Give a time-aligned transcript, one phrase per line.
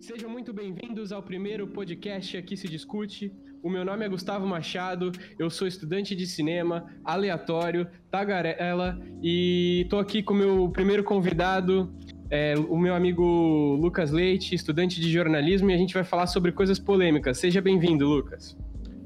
[0.00, 3.30] Sejam muito bem-vindos ao primeiro podcast Aqui se Discute.
[3.62, 9.98] O meu nome é Gustavo Machado, eu sou estudante de cinema, aleatório, tagarela, e tô
[9.98, 11.92] aqui com o meu primeiro convidado,
[12.30, 16.50] é, o meu amigo Lucas Leite, estudante de jornalismo, e a gente vai falar sobre
[16.50, 17.36] coisas polêmicas.
[17.36, 18.56] Seja bem-vindo, Lucas.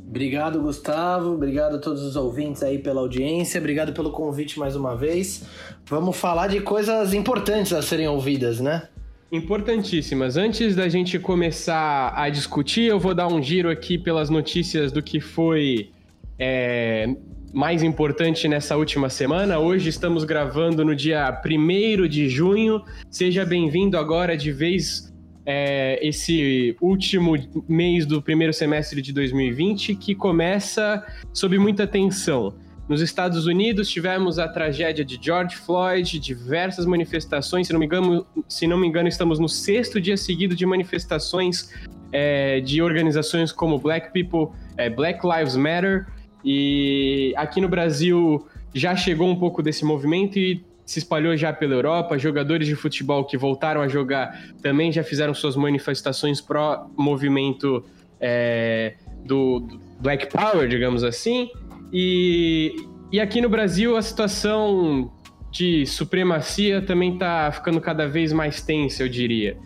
[0.09, 1.31] Obrigado, Gustavo.
[1.31, 3.59] Obrigado a todos os ouvintes aí pela audiência.
[3.59, 5.45] Obrigado pelo convite mais uma vez.
[5.87, 8.89] Vamos falar de coisas importantes a serem ouvidas, né?
[9.35, 10.37] Importantíssimas.
[10.37, 15.03] Antes da gente começar a discutir, eu vou dar um giro aqui pelas notícias do
[15.03, 15.91] que foi
[16.39, 17.13] é,
[17.53, 19.59] mais importante nessa última semana.
[19.59, 22.81] Hoje estamos gravando no dia 1 de junho.
[23.11, 25.13] Seja bem-vindo agora de vez
[25.45, 27.35] é, esse último
[27.69, 32.55] mês do primeiro semestre de 2020, que começa sob muita tensão.
[32.89, 37.67] Nos Estados Unidos tivemos a tragédia de George Floyd, diversas manifestações.
[37.67, 41.71] Se não me engano, se não me engano estamos no sexto dia seguido de manifestações
[42.13, 46.07] é, de organizações como Black People, é, Black Lives Matter.
[46.45, 51.73] E aqui no Brasil já chegou um pouco desse movimento e se espalhou já pela
[51.73, 52.19] Europa.
[52.19, 57.83] Jogadores de futebol que voltaram a jogar também já fizeram suas manifestações pró movimento
[58.21, 61.49] é, do, do Black Power, digamos assim.
[61.93, 62.75] E,
[63.13, 65.13] e aqui no Brasil a situação
[65.51, 69.57] de supremacia também está ficando cada vez mais tensa, eu diria.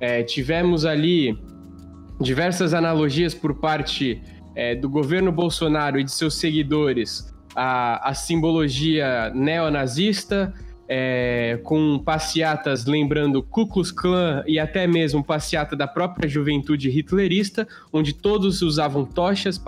[0.00, 1.36] É, tivemos ali
[2.20, 4.22] diversas analogias por parte
[4.54, 10.52] é, do governo Bolsonaro e de seus seguidores a, a simbologia neonazista,
[10.88, 17.66] é, com passeatas lembrando Ku Klux Klan e até mesmo passeata da própria juventude hitlerista,
[17.92, 19.60] onde todos usavam tochas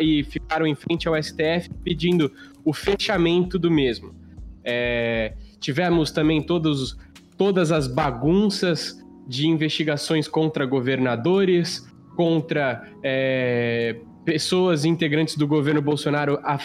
[0.00, 2.30] e ficaram em frente ao STF pedindo
[2.64, 4.14] o fechamento do mesmo.
[4.62, 6.96] É, tivemos também todos,
[7.36, 16.58] todas as bagunças de investigações contra governadores, contra é, pessoas integrantes do governo Bolsonaro a,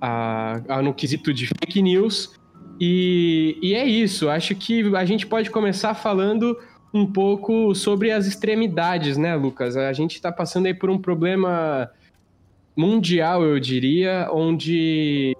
[0.00, 2.38] a, a, no quesito de fake news.
[2.80, 6.56] E, e é isso, acho que a gente pode começar falando
[6.92, 9.76] um pouco sobre as extremidades, né, Lucas?
[9.76, 11.90] A gente está passando aí por um problema
[12.76, 15.36] mundial, eu diria, onde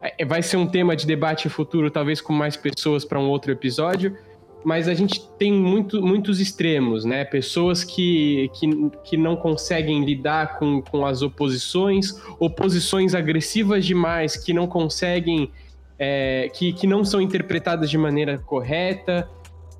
[0.00, 3.50] é, vai ser um tema de debate futuro, talvez com mais pessoas para um outro
[3.50, 4.16] episódio,
[4.64, 7.24] mas a gente tem muito, muitos extremos, né?
[7.24, 8.68] Pessoas que, que,
[9.04, 15.50] que não conseguem lidar com, com as oposições, oposições agressivas demais, que não conseguem
[15.98, 19.28] é, que, que não são interpretadas de maneira correta.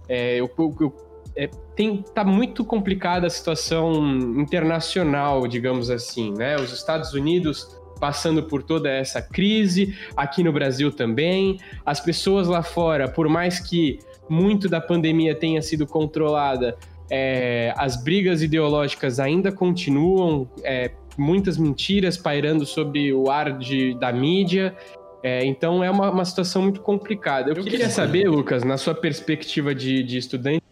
[0.08, 0.94] É, eu, eu,
[1.36, 4.04] é, tem, tá muito complicada a situação
[4.36, 6.56] internacional, digamos assim, né?
[6.56, 11.58] Os Estados Unidos passando por toda essa crise, aqui no Brasil também.
[11.84, 13.98] As pessoas lá fora, por mais que
[14.28, 16.76] muito da pandemia tenha sido controlada,
[17.10, 24.12] é, as brigas ideológicas ainda continuam, é, muitas mentiras pairando sobre o ar de, da
[24.12, 24.74] mídia.
[25.22, 27.50] É, então é uma, uma, situação muito complicada.
[27.50, 30.62] Eu, Eu queria saber, Lucas, na sua perspectiva de, de estudante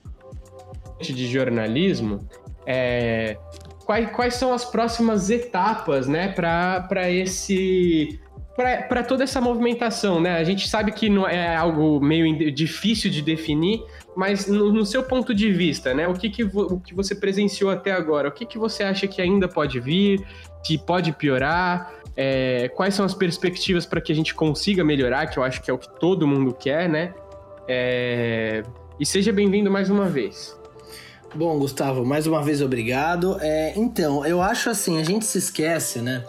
[1.00, 2.26] de jornalismo,
[2.64, 3.36] é,
[3.84, 8.20] quais, quais são as próximas etapas né, para esse
[8.88, 10.38] para toda essa movimentação, né?
[10.38, 13.84] A gente sabe que não é algo meio difícil de definir,
[14.16, 16.08] mas no, no seu ponto de vista, né?
[16.08, 18.28] O que, que, o que você presenciou até agora?
[18.30, 20.26] O que, que você acha que ainda pode vir?
[20.64, 21.92] Se pode piorar?
[22.16, 25.26] É, quais são as perspectivas para que a gente consiga melhorar?
[25.26, 27.14] Que eu acho que é o que todo mundo quer, né?
[27.68, 28.62] É,
[28.98, 30.56] e seja bem-vindo mais uma vez.
[31.34, 33.36] Bom, Gustavo, mais uma vez obrigado.
[33.40, 36.24] É, então, eu acho assim, a gente se esquece, né?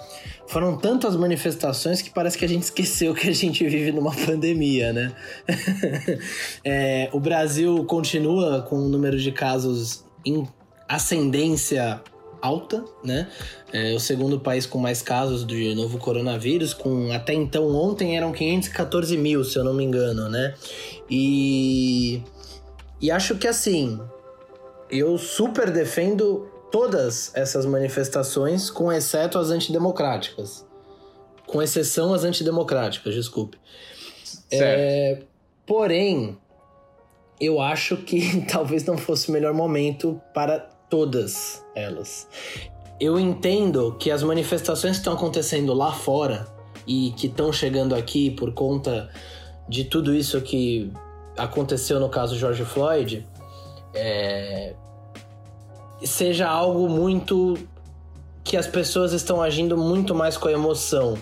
[0.48, 4.94] foram tantas manifestações que parece que a gente esqueceu que a gente vive numa pandemia,
[4.94, 5.14] né?
[6.64, 10.48] é, o Brasil continua com o número de casos em
[10.88, 12.02] ascendência
[12.42, 13.28] alta, né?
[13.72, 18.32] É o segundo país com mais casos do novo coronavírus, com até então ontem eram
[18.32, 20.54] 514 mil, se eu não me engano, né?
[21.10, 22.22] E,
[23.02, 24.00] e acho que assim,
[24.90, 30.66] eu super defendo todas essas manifestações, com exceto as antidemocráticas.
[31.46, 33.58] Com exceção às antidemocráticas, desculpe.
[34.52, 35.24] É,
[35.66, 36.38] porém,
[37.40, 42.28] eu acho que talvez não fosse o melhor momento para todas elas.
[43.00, 46.48] Eu entendo que as manifestações que estão acontecendo lá fora
[46.88, 49.10] e que estão chegando aqui por conta
[49.68, 50.92] de tudo isso que
[51.38, 53.28] aconteceu no caso George Floyd,
[53.94, 54.74] é,
[56.04, 57.56] seja algo muito
[58.44, 61.18] que as pessoas estão agindo muito mais com a emoção.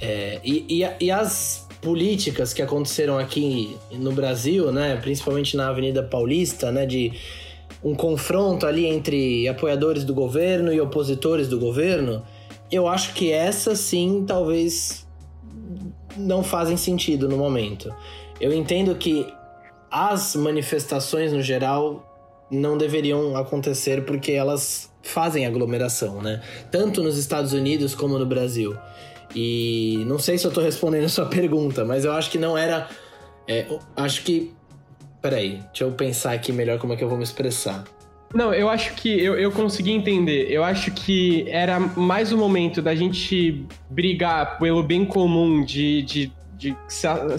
[0.00, 6.02] É, e, e, e, as políticas que aconteceram aqui no Brasil, né, principalmente na Avenida
[6.02, 7.12] Paulista, né, de
[7.82, 12.22] um confronto ali entre apoiadores do governo e opositores do governo,
[12.70, 15.06] eu acho que essas sim talvez
[16.16, 17.94] não fazem sentido no momento.
[18.40, 19.26] Eu entendo que
[19.90, 22.08] as manifestações no geral
[22.50, 26.42] não deveriam acontecer porque elas fazem aglomeração, né?
[26.70, 28.76] Tanto nos Estados Unidos como no Brasil.
[29.34, 32.56] E não sei se eu tô respondendo a sua pergunta, mas eu acho que não
[32.56, 32.88] era.
[33.48, 34.52] É, acho que.
[35.22, 37.84] Peraí, deixa eu pensar aqui melhor como é que eu vou me expressar.
[38.34, 40.50] Não, eu acho que eu, eu consegui entender.
[40.50, 46.32] Eu acho que era mais o momento da gente brigar pelo bem comum de, de,
[46.56, 46.76] de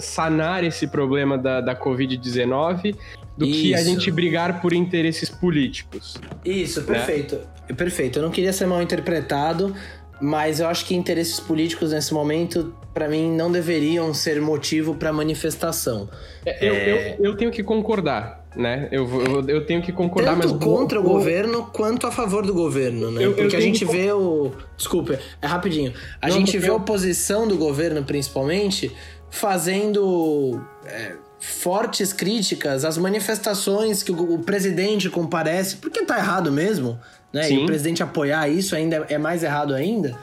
[0.00, 2.96] sanar esse problema da, da Covid-19
[3.36, 3.60] do Isso.
[3.60, 6.16] que a gente brigar por interesses políticos.
[6.44, 7.36] Isso, perfeito.
[7.68, 7.74] Né?
[7.76, 8.18] Perfeito.
[8.20, 9.74] Eu não queria ser mal interpretado,
[10.20, 15.12] mas eu acho que interesses políticos nesse momento, para mim, não deveriam ser motivo para
[15.12, 16.08] manifestação.
[16.46, 17.16] É, eu, é...
[17.18, 18.88] eu, eu, tenho que concordar, né?
[18.92, 22.46] Eu, eu, eu tenho que concordar, Tanto mas contra o, o governo quanto a favor
[22.46, 23.28] do governo, né?
[23.28, 23.92] Porque a gente que...
[23.92, 25.92] vê o, desculpa, é rapidinho.
[26.22, 28.92] A não, gente vê a oposição do governo, principalmente,
[29.30, 36.98] fazendo é, fortes críticas às manifestações que o, o presidente comparece, porque tá errado mesmo
[37.34, 37.50] né?
[37.50, 40.16] E o presidente apoiar isso ainda é mais errado ainda.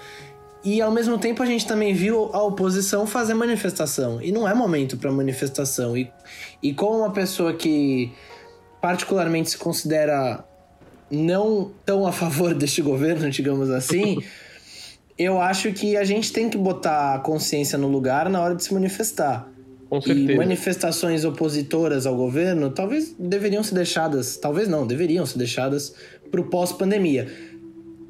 [0.64, 4.22] E ao mesmo tempo a gente também viu a oposição fazer manifestação.
[4.22, 5.98] E não é momento para manifestação.
[5.98, 6.10] E,
[6.64, 8.14] e como uma pessoa que
[8.80, 10.42] particularmente se considera
[11.10, 14.18] não tão a favor deste governo, digamos assim,
[15.20, 18.64] eu acho que a gente tem que botar a consciência no lugar na hora de
[18.64, 19.52] se manifestar.
[19.90, 20.32] Com certeza.
[20.32, 25.94] E manifestações opositoras ao governo talvez deveriam ser deixadas, talvez não, deveriam ser deixadas
[26.32, 27.28] para o pós-pandemia.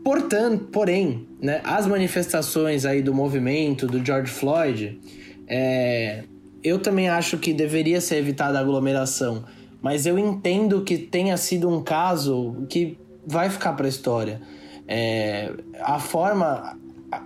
[0.04, 5.00] Portanto, porém, né, as manifestações aí do movimento do George Floyd,
[5.48, 6.24] é,
[6.64, 9.44] eu também acho que deveria ser evitada a aglomeração,
[9.82, 14.42] mas eu entendo que tenha sido um caso que vai ficar para a história.
[14.88, 16.78] É, a forma,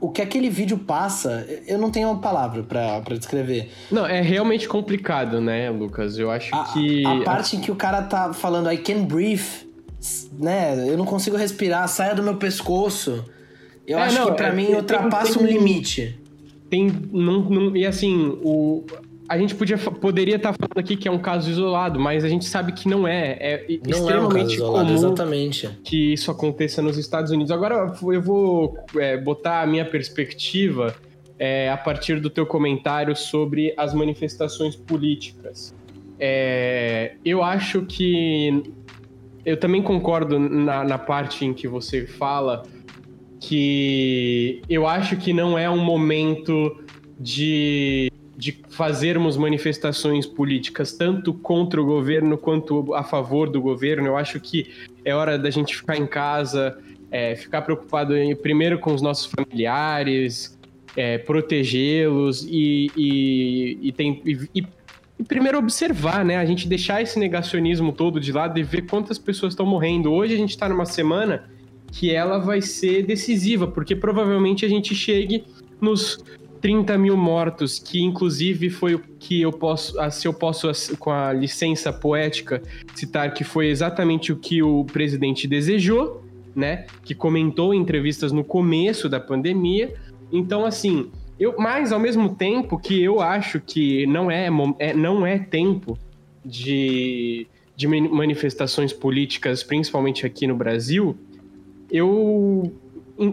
[0.02, 3.72] o que aquele vídeo passa, eu não tenho uma palavra para descrever.
[3.92, 6.18] Não, é realmente complicado, né, Lucas?
[6.18, 7.06] Eu acho a, que.
[7.06, 9.65] A parte em que o cara tá falando I can breathe,
[10.38, 10.90] né?
[10.90, 13.26] Eu não consigo respirar, saia do meu pescoço.
[13.88, 16.20] Eu é, acho não, que para é, mim ultrapassa um limite.
[16.70, 16.92] Tem.
[17.12, 18.84] Não, não, e assim, o,
[19.28, 22.30] a gente podia, poderia estar tá falando aqui que é um caso isolado, mas a
[22.30, 23.38] gente sabe que não é.
[23.40, 25.70] É não extremamente é um isolado, comum exatamente.
[25.84, 27.52] que isso aconteça nos Estados Unidos.
[27.52, 30.96] Agora eu vou é, botar a minha perspectiva
[31.40, 35.74] é, a partir do teu comentário sobre as manifestações políticas.
[36.20, 38.64] É, eu acho que
[39.46, 42.64] eu também concordo na, na parte em que você fala
[43.40, 46.84] que eu acho que não é um momento
[47.20, 54.08] de de fazermos manifestações políticas tanto contra o governo quanto a favor do governo.
[54.08, 54.72] Eu acho que
[55.06, 56.78] é hora da gente ficar em casa,
[57.10, 60.58] é, ficar preocupado em, primeiro com os nossos familiares,
[60.98, 63.94] é, protegê-los e, e, e,
[64.26, 64.68] e, e,
[65.24, 66.38] primeiro observar, né?
[66.38, 70.12] A gente deixar esse negacionismo todo de lado e ver quantas pessoas estão morrendo.
[70.12, 71.50] Hoje a gente está numa semana
[71.92, 75.46] que ela vai ser decisiva, porque provavelmente a gente chegue
[75.80, 76.24] nos
[76.60, 80.68] 30 mil mortos, que inclusive foi o que eu posso, se eu posso,
[80.98, 82.62] com a licença poética,
[82.94, 86.24] citar que foi exatamente o que o presidente desejou,
[86.56, 86.86] né?
[87.04, 89.94] Que comentou em entrevistas no começo da pandemia.
[90.32, 94.50] Então, assim, eu, mas ao mesmo tempo que eu acho que não é,
[94.80, 95.98] é não é tempo
[96.44, 101.16] de, de manifestações políticas, principalmente aqui no Brasil,
[101.92, 102.72] eu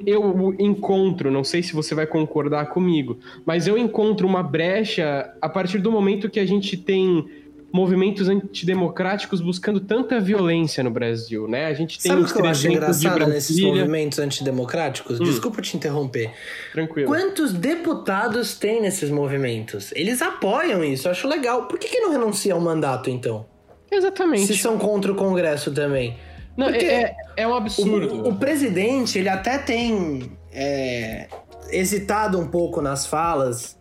[0.07, 5.49] eu encontro, não sei se você vai concordar comigo, mas eu encontro uma brecha a
[5.49, 7.29] partir do momento que a gente tem
[7.73, 11.67] movimentos antidemocráticos buscando tanta violência no Brasil, né?
[11.67, 15.21] A gente tem Sabe o que eu acho engraçado nesses movimentos antidemocráticos?
[15.21, 15.25] Hum.
[15.25, 16.31] Desculpa te interromper.
[16.73, 17.09] Tranquilo.
[17.09, 19.91] Quantos deputados tem nesses movimentos?
[19.93, 21.67] Eles apoiam isso, eu acho legal.
[21.67, 23.47] Por que, que não renuncia ao mandato, então?
[23.91, 24.47] Exatamente.
[24.47, 26.17] Se são contra o Congresso também.
[26.57, 28.25] Não, Porque é, é um absurdo.
[28.25, 31.29] O, o presidente, ele até tem é,
[31.73, 33.79] hesitado um pouco nas falas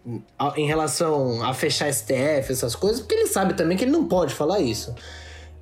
[0.56, 4.34] em relação a fechar STF, essas coisas, porque ele sabe também que ele não pode
[4.34, 4.96] falar isso.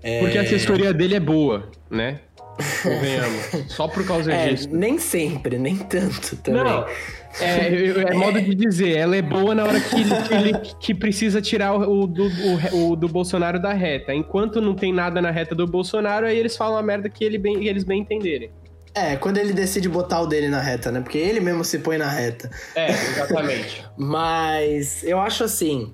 [0.01, 0.19] É...
[0.21, 2.19] Porque a assessoria dele é boa, né?
[2.83, 3.50] Convenhamos.
[3.74, 4.69] Só por causa é, disso.
[4.71, 6.63] Nem sempre, nem tanto também.
[6.63, 6.86] Não.
[7.39, 11.75] É, é, modo de dizer, ela é boa na hora que, que que precisa tirar
[11.75, 14.13] o, do, o, o, do Bolsonaro da reta.
[14.13, 17.38] Enquanto não tem nada na reta do Bolsonaro, aí eles falam a merda que ele
[17.38, 18.50] bem, eles bem entenderem.
[18.93, 21.01] É, quando ele decide botar o dele na reta, né?
[21.01, 22.50] Porque ele mesmo se põe na reta.
[22.75, 23.86] É, exatamente.
[23.98, 25.93] Mas eu acho assim.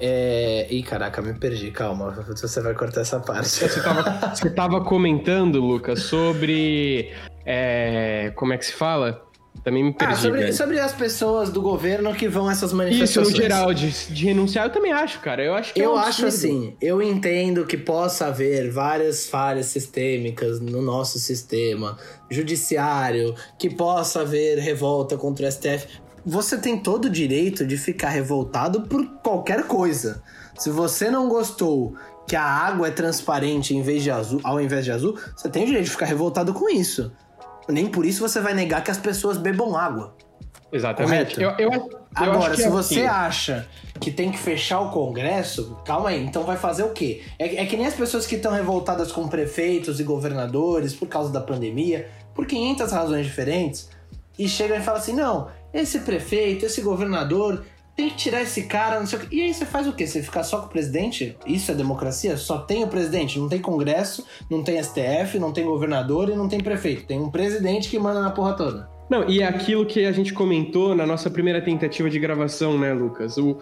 [0.00, 0.66] É...
[0.70, 2.10] Ih, caraca, me perdi, calma.
[2.10, 3.48] Você vai cortar essa parte.
[3.48, 4.02] Você tava,
[4.34, 7.12] você tava comentando, Lucas, sobre.
[7.44, 8.32] É...
[8.34, 9.25] Como é que se fala?
[9.62, 10.14] Também me perdi.
[10.14, 13.28] Ah, sobre, sobre, as pessoas do governo que vão a essas manifestações.
[13.28, 15.42] Isso, no geral, de, de renunciar, eu também acho, cara.
[15.42, 19.66] Eu acho que Eu é um acho assim, eu entendo que possa haver várias falhas
[19.66, 21.96] sistêmicas no nosso sistema
[22.30, 25.86] judiciário, que possa haver revolta contra o STF.
[26.24, 30.22] Você tem todo o direito de ficar revoltado por qualquer coisa.
[30.58, 31.94] Se você não gostou
[32.26, 35.62] que a água é transparente em vez de azul, ao invés de azul, você tem
[35.62, 37.12] o direito de ficar revoltado com isso
[37.68, 40.16] nem por isso você vai negar que as pessoas bebam água.
[40.72, 41.40] Exatamente.
[41.40, 43.06] Eu, eu, eu Agora, se é você assim.
[43.06, 43.68] acha
[44.00, 47.22] que tem que fechar o Congresso, calma aí, então vai fazer o quê?
[47.38, 51.30] É, é que nem as pessoas que estão revoltadas com prefeitos e governadores por causa
[51.30, 53.90] da pandemia, por 500 razões diferentes,
[54.38, 57.64] e chegam e falam assim: não, esse prefeito, esse governador,
[57.96, 59.28] tem que tirar esse cara, não sei o quê.
[59.36, 60.06] E aí você faz o quê?
[60.06, 61.36] Você fica só com o presidente?
[61.46, 62.36] Isso é democracia?
[62.36, 66.46] Só tem o presidente, não tem congresso, não tem STF, não tem governador e não
[66.46, 67.06] tem prefeito.
[67.06, 68.90] Tem um presidente que manda na porra toda.
[69.08, 72.92] Não, e é aquilo que a gente comentou na nossa primeira tentativa de gravação, né,
[72.92, 73.38] Lucas?
[73.38, 73.58] O,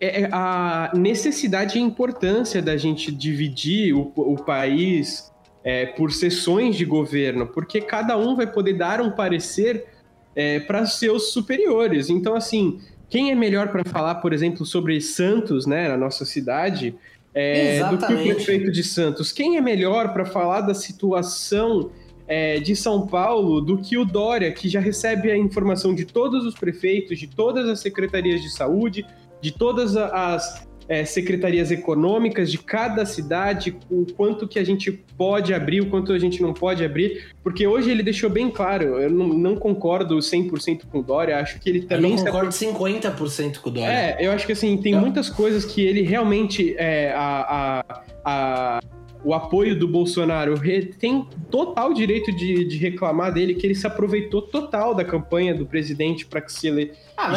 [0.00, 5.32] é, é a necessidade e importância da gente dividir o, o país
[5.62, 9.86] é, por sessões de governo, porque cada um vai poder dar um parecer
[10.34, 12.08] é, para seus superiores.
[12.10, 16.94] Então, assim, quem é melhor para falar, por exemplo, sobre Santos, né, na nossa cidade,
[17.34, 19.32] é, do que o prefeito de Santos?
[19.32, 21.90] Quem é melhor para falar da situação
[22.26, 26.44] é, de São Paulo do que o Dória, que já recebe a informação de todos
[26.44, 29.06] os prefeitos, de todas as secretarias de saúde,
[29.40, 35.52] de todas as é, secretarias econômicas de cada cidade, o quanto que a gente pode
[35.52, 39.10] abrir, o quanto a gente não pode abrir, porque hoje ele deixou bem claro, eu
[39.10, 42.12] não, não concordo 100% com o Dória, acho que ele também...
[42.12, 42.66] Eu não concordo se...
[42.66, 43.92] 50% com o Dória.
[43.92, 48.80] É, eu acho que assim, tem muitas coisas que ele realmente, é, a, a, a
[49.24, 50.54] o apoio do Bolsonaro
[50.98, 55.66] tem total direito de, de, reclamar dele, que ele se aproveitou total da campanha do
[55.66, 57.32] presidente para que se eleja ah,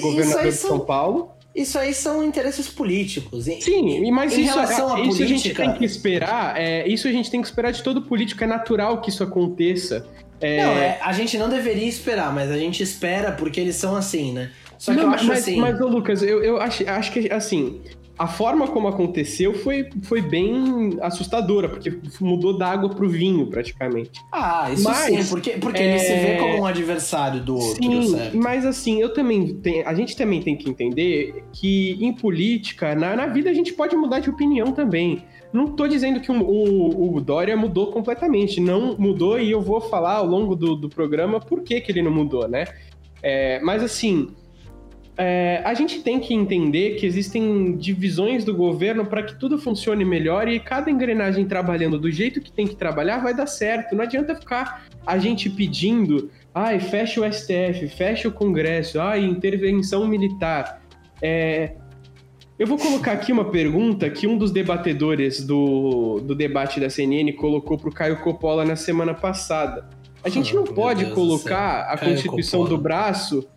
[0.00, 1.30] governador de São Paulo.
[1.58, 3.46] Isso aí são interesses políticos.
[3.46, 5.24] Sim, mas em isso, relação à isso política...
[5.24, 6.56] a gente tem que esperar.
[6.56, 8.44] É, isso a gente tem que esperar de todo político.
[8.44, 10.06] É natural que isso aconteça.
[10.40, 10.64] É...
[10.64, 14.32] Não, é, a gente não deveria esperar, mas a gente espera porque eles são assim,
[14.32, 14.52] né?
[14.78, 15.56] Só que não, eu acho mas, assim.
[15.56, 17.80] Mas, ô Lucas, eu, eu acho, acho que assim
[18.18, 24.20] a forma como aconteceu foi, foi bem assustadora, porque mudou da água pro vinho, praticamente.
[24.32, 25.90] Ah, isso mas, sim, porque, porque é...
[25.90, 28.36] ele se vê como um adversário do outro, sim, certo?
[28.36, 33.14] Mas assim, eu também tenho, a gente também tem que entender que em política, na,
[33.14, 35.22] na vida a gente pode mudar de opinião também.
[35.52, 39.80] Não tô dizendo que o, o, o, Dória mudou completamente, não mudou e eu vou
[39.80, 42.66] falar ao longo do, do programa por que, que ele não mudou, né?
[43.22, 44.28] É, mas assim,
[45.20, 50.04] é, a gente tem que entender que existem divisões do governo para que tudo funcione
[50.04, 53.96] melhor e cada engrenagem trabalhando do jeito que tem que trabalhar vai dar certo.
[53.96, 60.06] Não adianta ficar a gente pedindo, ai, fecha o STF, fecha o Congresso, ai, intervenção
[60.06, 60.80] militar.
[61.20, 61.72] É,
[62.56, 67.32] eu vou colocar aqui uma pergunta que um dos debatedores do, do debate da CNN
[67.32, 69.88] colocou para o Caio Coppola na semana passada.
[70.22, 73.48] A gente não pode colocar a Constituição do braço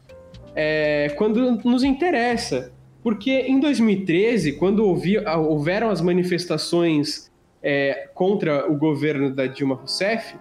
[0.55, 2.71] é, quando nos interessa.
[3.03, 7.31] Porque em 2013, quando houveram as manifestações
[7.63, 10.35] é, contra o governo da Dilma Rousseff,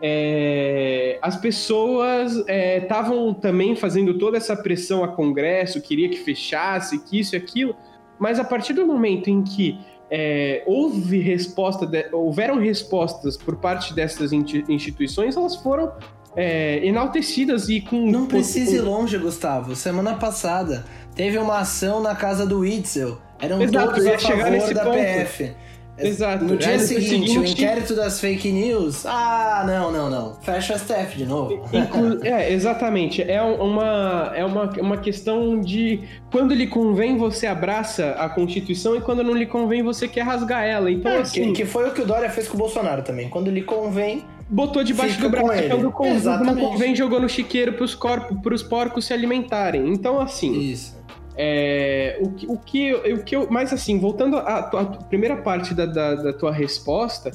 [0.00, 7.02] é, as pessoas estavam é, também fazendo toda essa pressão a Congresso, queria que fechasse,
[7.04, 7.74] que isso e aquilo,
[8.18, 9.78] mas a partir do momento em que
[10.10, 15.92] é, houve resposta, de, houveram respostas por parte dessas instituições, elas foram
[16.36, 18.10] é, enaltecidas e com.
[18.10, 19.74] Não precisa ir longe, Gustavo.
[19.74, 23.18] Semana passada teve uma ação na casa do Witzel.
[23.40, 24.96] Eram Exato, todos a favor da ponto.
[24.96, 25.54] PF.
[25.98, 26.44] Exato.
[26.44, 29.06] No dia seguinte, seguinte, o inquérito das fake news.
[29.06, 30.34] Ah, não, não, não.
[30.42, 31.64] Fecha o STF de novo.
[31.72, 33.22] Inclu é, exatamente.
[33.22, 36.00] É uma, é uma, uma questão de
[36.30, 40.64] quando lhe convém, você abraça a Constituição e quando não lhe convém, você quer rasgar
[40.64, 40.90] ela.
[40.90, 41.52] Então, é, assim.
[41.52, 43.30] Que, que foi o que o Dória fez com o Bolsonaro também.
[43.30, 47.94] Quando lhe convém, botou debaixo do braço quando convém, não convém, jogou no chiqueiro pros,
[47.94, 49.88] corpos, pros porcos se alimentarem.
[49.88, 50.58] Então, assim.
[50.60, 50.96] Isso.
[51.38, 53.46] É, o, que, o, que, o que eu.
[53.50, 57.30] Mas assim, voltando à, à primeira parte da, da, da, tua resposta,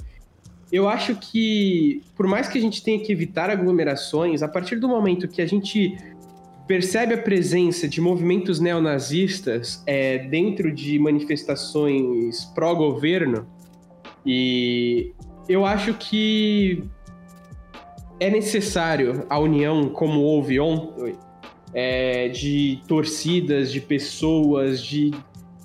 [0.71, 4.87] eu acho que, por mais que a gente tenha que evitar aglomerações, a partir do
[4.87, 5.97] momento que a gente
[6.67, 13.45] percebe a presença de movimentos neonazistas é, dentro de manifestações pró-governo,
[14.25, 15.11] e
[15.47, 16.83] eu acho que
[18.21, 21.15] é necessário a união, como houve ontem,
[21.73, 25.09] é, de torcidas, de pessoas, de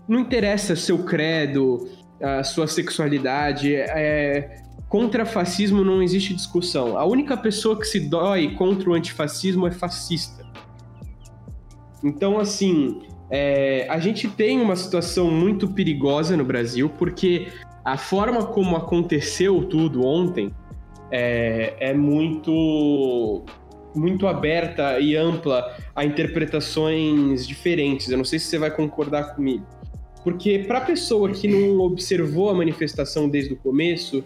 [0.09, 1.87] não interessa seu credo,
[2.19, 6.97] a sua sexualidade, é, contra fascismo não existe discussão.
[6.97, 10.43] A única pessoa que se dói contra o antifascismo é fascista.
[12.03, 17.49] Então, assim, é, a gente tem uma situação muito perigosa no Brasil, porque
[17.85, 20.51] a forma como aconteceu tudo ontem
[21.11, 23.45] é, é muito
[23.95, 28.11] muito aberta e ampla a interpretações diferentes.
[28.11, 29.65] Eu não sei se você vai concordar comigo.
[30.23, 34.23] Porque para a pessoa que não observou a manifestação desde o começo,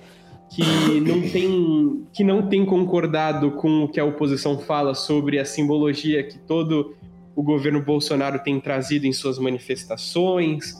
[0.48, 5.44] que não tem que não tem concordado com o que a oposição fala sobre a
[5.44, 6.96] simbologia que todo
[7.36, 10.74] o governo Bolsonaro tem trazido em suas manifestações,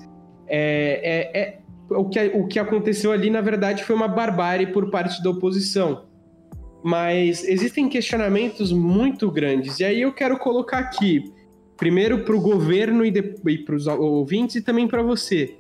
[0.49, 1.60] é, é, é
[1.90, 6.04] o, que, o que aconteceu ali na verdade foi uma barbárie por parte da oposição.
[6.82, 11.25] Mas existem questionamentos muito grandes e aí eu quero colocar aqui
[11.76, 15.56] primeiro para o governo e, e para os ouvintes e também para você.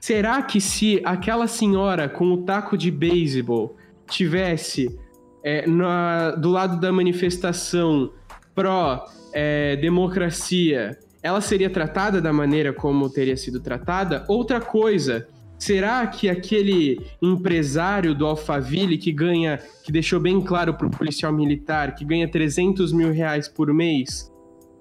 [0.00, 4.98] Será que se aquela senhora com o taco de beisebol tivesse
[5.42, 8.12] é, na, do lado da manifestação
[8.54, 14.24] pró-democracia, é, ela seria tratada da maneira como teria sido tratada?
[14.28, 15.28] Outra coisa,
[15.58, 21.32] será que aquele empresário do Alphaville que ganha, que deixou bem claro para o policial
[21.32, 24.32] militar, que ganha 300 mil reais por mês,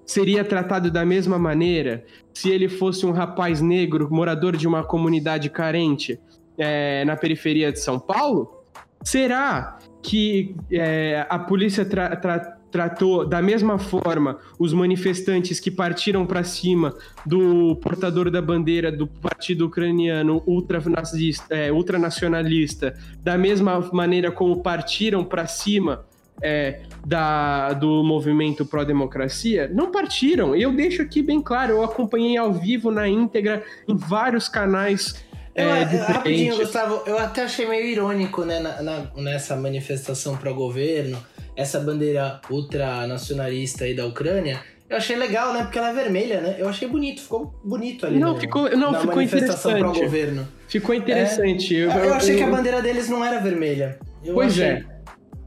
[0.06, 5.50] seria tratado da mesma maneira se ele fosse um rapaz negro, morador de uma comunidade
[5.50, 6.20] carente
[6.58, 8.64] é, na periferia de São Paulo?
[9.04, 16.26] Será que é, a polícia tra tra tratou da mesma forma os manifestantes que partiram
[16.26, 16.94] para cima
[17.26, 25.24] do portador da bandeira do partido ucraniano ultranazista, é, ultranacionalista, da mesma maneira como partiram
[25.24, 26.06] para cima
[26.42, 30.56] é, da, do movimento pró-democracia não partiram.
[30.56, 35.26] Eu deixo aqui bem claro, eu acompanhei ao vivo na íntegra em vários canais.
[35.56, 41.18] Eu, é, rapidinho, Gustavo, eu até achei meio irônico né, na, na, nessa manifestação pró-governo,
[41.58, 44.62] essa bandeira ultranacionalista aí da Ucrânia.
[44.88, 45.63] Eu achei legal, né?
[45.63, 46.56] Porque ela é vermelha, né?
[46.60, 48.20] Eu achei bonito, ficou bonito ali.
[48.20, 49.98] Não, no, ficou, não, ficou manifestação interessante.
[49.98, 50.48] Pró-governo.
[50.67, 51.76] Ficou interessante.
[51.76, 54.00] É, eu, eu, achei eu, que a bandeira deles não era vermelha.
[54.24, 54.65] Eu pois achei.
[54.65, 54.86] é.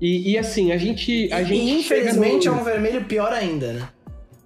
[0.00, 1.32] E, e, assim, a gente.
[1.32, 2.54] A gente e infelizmente no...
[2.54, 3.88] é um vermelho pior ainda, né?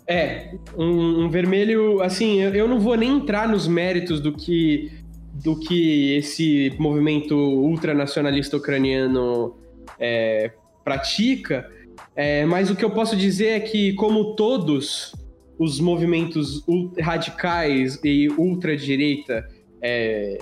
[0.07, 2.03] É, um, um vermelho.
[2.03, 4.93] Assim, eu, eu, não vou nem entrar nos méritos do que,
[5.33, 9.57] do que esse movimento ultranacionalista ucraniano
[9.99, 10.51] é,
[10.85, 11.69] pratica,
[12.15, 15.15] é, mas o que eu posso dizer é que, como todos
[15.59, 16.63] os movimentos
[17.01, 19.49] radicais e ultradireita
[19.83, 20.37] é,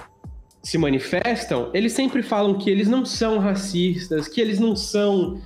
[0.63, 5.39] se manifestam, eles sempre falam que eles não são racistas, que eles não são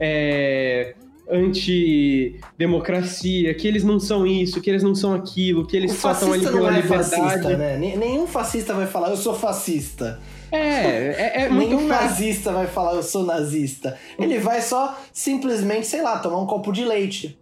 [0.00, 0.96] é,
[1.30, 6.12] anti-democracia, que eles não são isso, que eles não são aquilo, que eles o só
[6.12, 7.10] estão ali pela é liberdade.
[7.10, 7.78] Fascista, né?
[7.78, 10.20] Nenhum fascista vai falar, eu sou fascista.
[10.54, 13.98] É, é, é muito Nenhum nazista vai falar, eu sou nazista.
[14.18, 17.38] Ele vai só simplesmente, sei lá, tomar um copo de leite.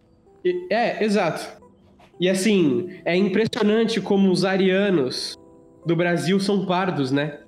[0.70, 1.61] É, exato.
[2.18, 5.37] E assim, é impressionante como os arianos
[5.85, 7.40] do Brasil são pardos, né?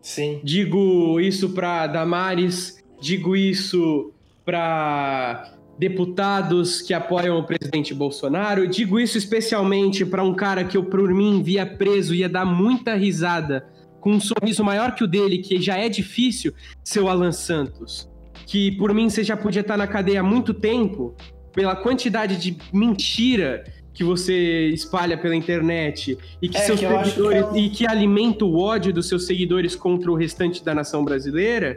[0.00, 0.40] Sim.
[0.42, 4.12] Digo isso para Damares, digo isso
[4.44, 10.84] para deputados que apoiam o presidente Bolsonaro, digo isso especialmente para um cara que eu
[10.84, 13.66] por mim via preso ia dar muita risada
[14.02, 18.10] com um sorriso maior que o dele, que já é difícil, seu Alan Santos,
[18.44, 21.14] que por mim você já podia estar na cadeia há muito tempo
[21.54, 23.62] pela quantidade de mentira
[23.94, 27.60] que você espalha pela internet e que é, seus que seguidores que é...
[27.62, 31.76] e que alimenta o ódio dos seus seguidores contra o restante da nação brasileira,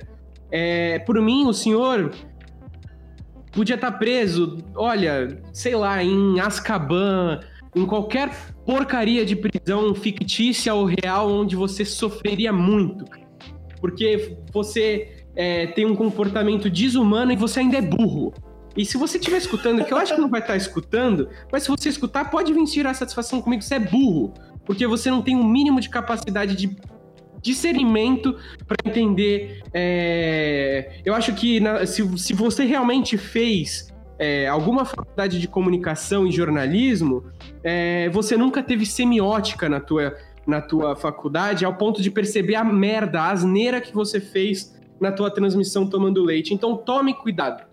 [0.50, 2.12] é, por mim o senhor
[3.52, 7.40] podia estar preso, olha, sei lá, em Azkaban,
[7.76, 8.32] em qualquer
[8.66, 13.06] porcaria de prisão fictícia ou real onde você sofreria muito,
[13.82, 18.34] porque você é, tem um comportamento desumano e você ainda é burro.
[18.78, 21.70] E se você estiver escutando, que eu acho que não vai estar escutando, mas se
[21.70, 24.34] você escutar, pode vir tirar satisfação comigo, você é burro.
[24.66, 26.76] Porque você não tem um mínimo de capacidade de
[27.42, 28.36] discernimento
[28.68, 29.62] para entender.
[29.74, 31.00] É...
[31.06, 36.32] Eu acho que na, se, se você realmente fez é, alguma faculdade de comunicação e
[36.32, 37.26] jornalismo,
[37.64, 42.64] é, você nunca teve semiótica na tua, na tua faculdade ao ponto de perceber a
[42.64, 46.54] merda, a asneira que você fez na tua transmissão tomando leite.
[46.54, 47.64] Então tome cuidado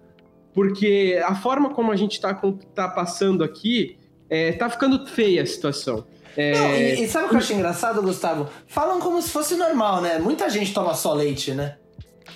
[0.52, 2.35] porque a forma como a gente está
[2.74, 3.96] tá passando aqui,
[4.28, 6.05] é, tá ficando feia a situação.
[6.37, 6.52] É...
[6.52, 8.48] Não, e, e, sabe o que eu acho engraçado, Gustavo?
[8.66, 10.18] Falam como se fosse normal, né?
[10.18, 11.76] Muita gente toma só leite, né?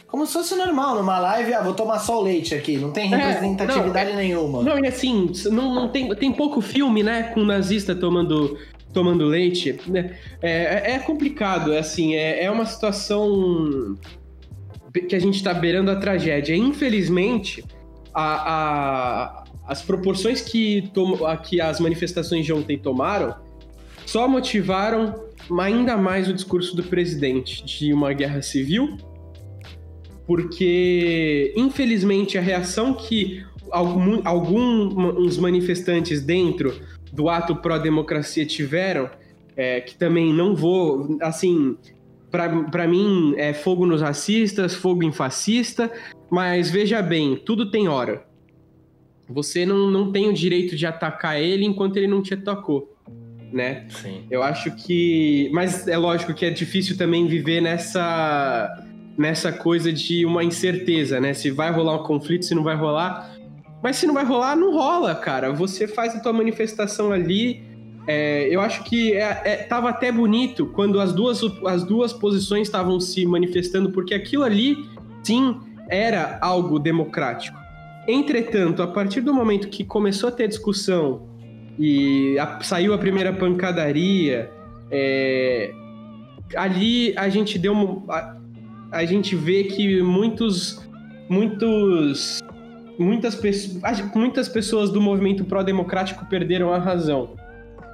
[0.07, 3.13] Como se fosse normal numa live, ah, vou tomar só o leite aqui, não tem
[3.13, 4.63] é, representatividade é, não, nenhuma.
[4.63, 8.57] Não, e assim, não, não tem, tem pouco filme, né, com nazista tomando
[8.93, 10.17] tomando leite, né?
[10.41, 13.95] É, é complicado, é assim, é, é uma situação
[15.07, 16.57] que a gente está beirando a tragédia.
[16.57, 17.63] Infelizmente,
[18.15, 23.35] a, a, as proporções que, tom, que as manifestações de ontem tomaram
[24.07, 25.15] só motivaram
[25.61, 28.97] ainda mais o discurso do presidente de uma guerra civil,
[30.27, 36.75] porque, infelizmente, a reação que algum, alguns manifestantes dentro
[37.13, 39.09] do ato pró-democracia tiveram,
[39.57, 41.77] é, que também não vou, assim,
[42.31, 45.91] para mim é fogo nos racistas, fogo em fascista,
[46.29, 48.25] mas veja bem, tudo tem hora.
[49.29, 52.95] Você não, não tem o direito de atacar ele enquanto ele não te atacou,
[53.53, 53.87] né?
[53.89, 54.25] Sim.
[54.31, 55.49] Eu acho que...
[55.53, 58.86] Mas é lógico que é difícil também viver nessa,
[59.17, 61.33] nessa coisa de uma incerteza, né?
[61.35, 63.35] Se vai rolar um conflito, se não vai rolar...
[63.83, 65.53] Mas se não vai rolar, não rola, cara.
[65.53, 67.63] Você faz a tua manifestação ali.
[68.07, 72.67] É, eu acho que é, é, tava até bonito quando as duas, as duas posições
[72.69, 74.77] estavam se manifestando, porque aquilo ali,
[75.23, 77.57] sim, era algo democrático.
[78.09, 81.29] Entretanto, a partir do momento que começou a ter discussão
[81.79, 84.51] e a, saiu a primeira pancadaria,
[84.91, 85.73] é,
[86.57, 88.37] ali a gente deu uma,
[88.91, 90.81] a, gente vê que muitos
[91.29, 92.43] muitos
[92.99, 93.83] muitas, pessoas,
[94.15, 97.35] muitas pessoas do movimento pró-democrático perderam a razão.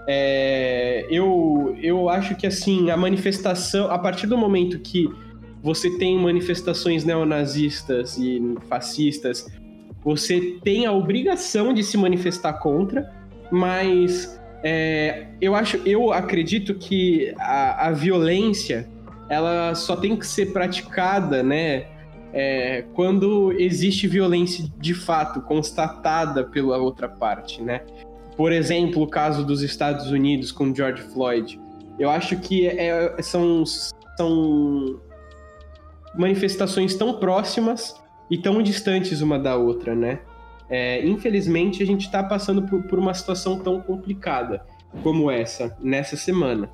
[0.09, 5.09] É, eu, eu acho que assim, a manifestação, a partir do momento que
[5.63, 9.47] você tem manifestações neonazistas e fascistas,
[10.05, 13.09] você tem a obrigação de se manifestar contra,
[13.51, 18.89] mas é, eu acho, eu acredito que a, a violência
[19.33, 21.87] ela só tem que ser praticada, né?
[22.33, 27.83] é, quando existe violência de fato constatada pela outra parte, né?
[28.37, 31.61] Por exemplo, o caso dos Estados Unidos com George Floyd.
[31.99, 33.65] Eu acho que é, são,
[34.17, 34.99] são
[36.15, 37.95] manifestações tão próximas
[38.31, 40.21] e tão distantes uma da outra, né?
[40.71, 44.65] É, infelizmente, a gente está passando por, por uma situação tão complicada
[45.03, 46.71] como essa nessa semana.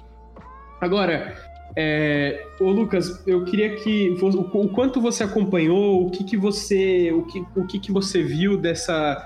[0.81, 1.35] Agora,
[1.77, 7.23] é, ô Lucas, eu queria que o quanto você acompanhou, o que, que você, o
[7.23, 9.23] que, o que, que você viu dessa,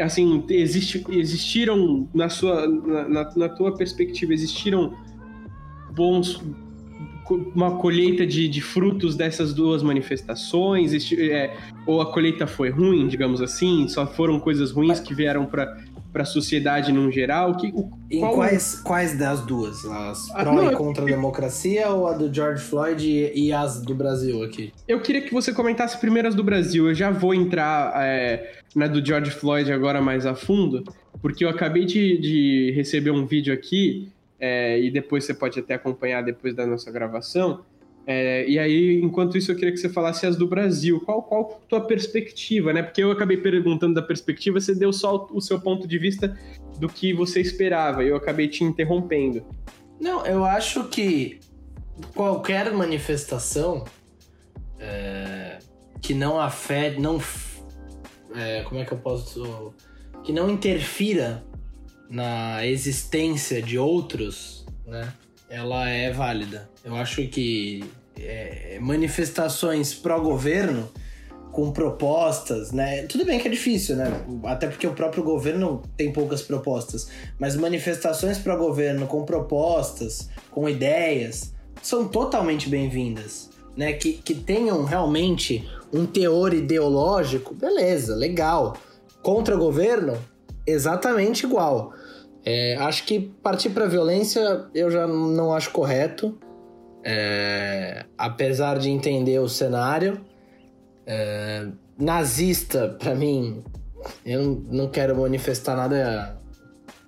[0.00, 4.94] assim, existe, existiram na sua, na, na tua perspectiva, existiram
[5.92, 6.42] bons
[7.54, 10.92] uma colheita de, de frutos dessas duas manifestações?
[11.12, 13.88] É, ou a colheita foi ruim, digamos assim?
[13.88, 15.76] Só foram coisas ruins que vieram para
[16.16, 17.58] para a sociedade num geral?
[17.58, 18.36] Que, o, em qual...
[18.36, 19.84] quais, quais das duas?
[19.84, 21.08] As ah, pró não, e contra eu...
[21.08, 24.72] a democracia ou a do George Floyd e, e, as do Brasil aqui?
[24.88, 26.88] Eu queria que você comentasse primeiro as do Brasil.
[26.88, 30.84] Eu já vou entrar é, na do George Floyd agora mais a fundo,
[31.20, 35.74] porque eu acabei de, de receber um vídeo aqui, é, e depois você pode até
[35.74, 37.60] acompanhar depois da nossa gravação,
[38.06, 41.00] é, e aí, enquanto isso, eu queria que você falasse as do Brasil.
[41.00, 42.80] Qual, qual a tua perspectiva, né?
[42.80, 46.38] Porque eu acabei perguntando da perspectiva, você deu só o seu ponto de vista
[46.78, 49.44] do que você esperava, e eu acabei te interrompendo.
[50.00, 51.40] Não, eu acho que
[52.14, 53.84] qualquer manifestação
[54.78, 55.58] é,
[56.00, 57.20] que não afete, não,
[58.36, 59.74] é, como é que eu posso,
[60.22, 61.42] que não interfira
[62.08, 65.12] na existência de outros, né?
[65.48, 66.68] Ela é válida.
[66.84, 67.84] Eu acho que
[68.18, 70.88] é, manifestações pró-governo
[71.52, 73.06] com propostas, né?
[73.06, 74.12] Tudo bem que é difícil, né?
[74.44, 81.54] Até porque o próprio governo tem poucas propostas, mas manifestações pró-governo com propostas, com ideias,
[81.82, 83.94] são totalmente bem-vindas, né?
[83.94, 88.76] Que, que tenham realmente um teor ideológico, beleza, legal.
[89.22, 90.18] Contra o governo,
[90.66, 91.94] exatamente igual.
[92.48, 96.38] É, acho que partir para violência eu já não acho correto,
[97.04, 100.20] é, apesar de entender o cenário.
[101.04, 101.66] É,
[101.98, 103.64] nazista, para mim,
[104.24, 106.40] eu não quero manifestar nada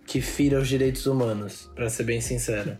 [0.04, 2.76] que fira os direitos humanos, para ser bem sincero.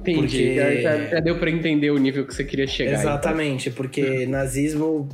[0.00, 0.18] Entendi.
[0.18, 0.82] Porque...
[0.82, 3.00] Já, já, deu para entender o nível que você queria chegar.
[3.00, 3.76] Exatamente, então.
[3.76, 5.08] porque nazismo,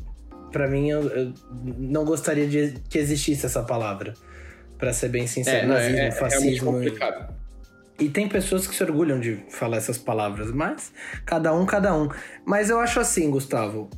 [0.51, 1.33] para mim, eu, eu,
[1.79, 4.14] não gostaria de que existisse essa palavra
[4.83, 5.64] para ser bem sincero.
[5.64, 6.71] É, nazismo, é, é, fascismo.
[6.71, 7.35] É complicado.
[8.01, 10.92] E, e tem pessoas que se orgulham de falar essas palavras, mas
[11.25, 12.09] cada um, cada um.
[12.45, 13.88] Mas eu acho assim, Gustavo,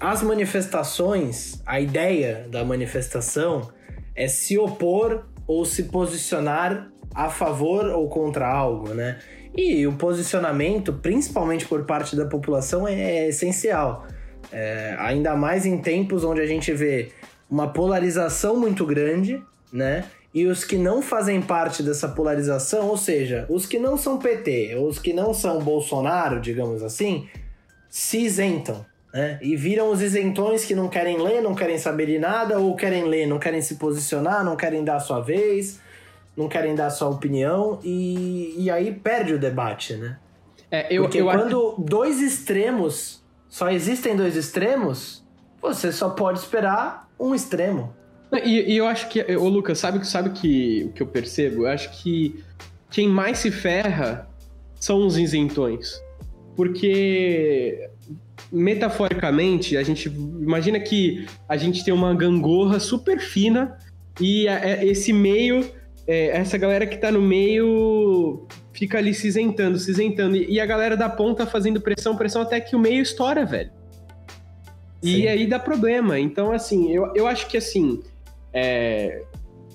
[0.00, 3.70] as manifestações, a ideia da manifestação
[4.16, 9.20] é se opor ou se posicionar a favor ou contra algo, né?
[9.56, 14.04] E o posicionamento, principalmente por parte da população, é essencial.
[14.50, 17.12] É, ainda mais em tempos onde a gente vê
[17.48, 19.40] uma polarização muito grande,
[19.72, 20.04] né?
[20.34, 24.74] E os que não fazem parte dessa polarização, ou seja, os que não são PT,
[24.76, 27.28] os que não são Bolsonaro, digamos assim,
[27.88, 28.84] se isentam.
[29.12, 29.38] Né?
[29.40, 33.04] E viram os isentões que não querem ler, não querem saber de nada, ou querem
[33.04, 35.80] ler, não querem se posicionar, não querem dar a sua vez,
[36.36, 40.18] não querem dar a sua opinião, e, e aí perde o debate, né?
[40.68, 41.80] É, eu, Porque eu quando acho...
[41.82, 45.24] dois extremos, só existem dois extremos,
[45.62, 47.94] você só pode esperar um extremo.
[48.44, 51.62] E, e eu acho que, ô Lucas, sabe, sabe que, o que eu percebo?
[51.62, 52.42] Eu acho que
[52.90, 54.28] quem mais se ferra
[54.80, 56.02] são os isentões.
[56.56, 57.88] Porque
[58.52, 63.76] metaforicamente, a gente imagina que a gente tem uma gangorra super fina
[64.20, 64.46] e
[64.82, 65.68] esse meio,
[66.06, 70.36] é, essa galera que tá no meio fica ali se isentando, se isentando.
[70.36, 73.70] E a galera da ponta fazendo pressão, pressão até que o meio estoura, velho.
[75.02, 75.28] E Sim.
[75.28, 76.18] aí dá problema.
[76.18, 78.02] Então, assim, eu, eu acho que assim.
[78.54, 79.22] É,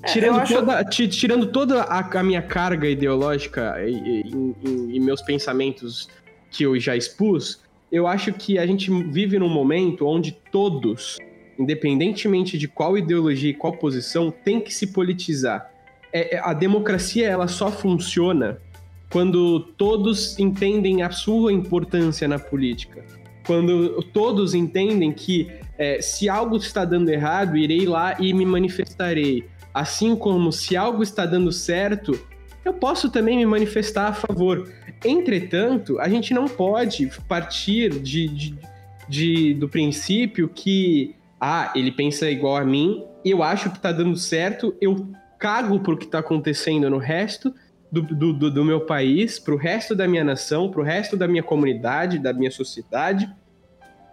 [0.08, 0.54] tirando, acho...
[0.54, 6.08] toda, tirando toda a, a minha carga ideológica e, e, e, e meus pensamentos
[6.50, 7.62] que eu já expus,
[7.92, 11.18] eu acho que a gente vive num momento onde todos,
[11.58, 15.70] independentemente de qual ideologia e qual posição, tem que se politizar.
[16.13, 18.60] É, é, a democracia ela só funciona
[19.12, 23.04] quando todos entendem a sua importância na política.
[23.46, 29.48] Quando todos entendem que é, se algo está dando errado, irei lá e me manifestarei.
[29.74, 32.20] Assim como se algo está dando certo,
[32.65, 34.70] eu posso também me manifestar a favor.
[35.06, 38.56] Entretanto, a gente não pode partir de, de,
[39.08, 44.18] de, do princípio que, ah, ele pensa igual a mim, eu acho que tá dando
[44.18, 45.08] certo, eu
[45.39, 47.54] cago pro que tá acontecendo no resto
[47.89, 48.02] do,
[48.34, 52.34] do, do meu país, pro resto da minha nação, pro resto da minha comunidade, da
[52.34, 53.30] minha sociedade,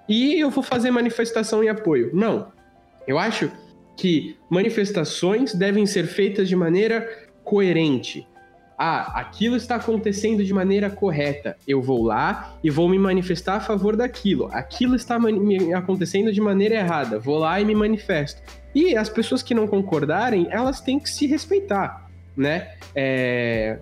[0.09, 2.11] e eu vou fazer manifestação em apoio.
[2.12, 2.53] Não.
[3.07, 3.51] Eu acho
[3.97, 7.09] que manifestações devem ser feitas de maneira
[7.45, 8.27] coerente
[8.79, 11.57] ah, aquilo está acontecendo de maneira correta.
[11.66, 14.49] Eu vou lá e vou me manifestar a favor daquilo.
[14.53, 15.19] Aquilo está
[15.75, 17.19] acontecendo de maneira errada.
[17.19, 18.42] Vou lá e me manifesto.
[18.75, 22.75] E as pessoas que não concordarem, elas têm que se respeitar, né?
[22.95, 23.79] É...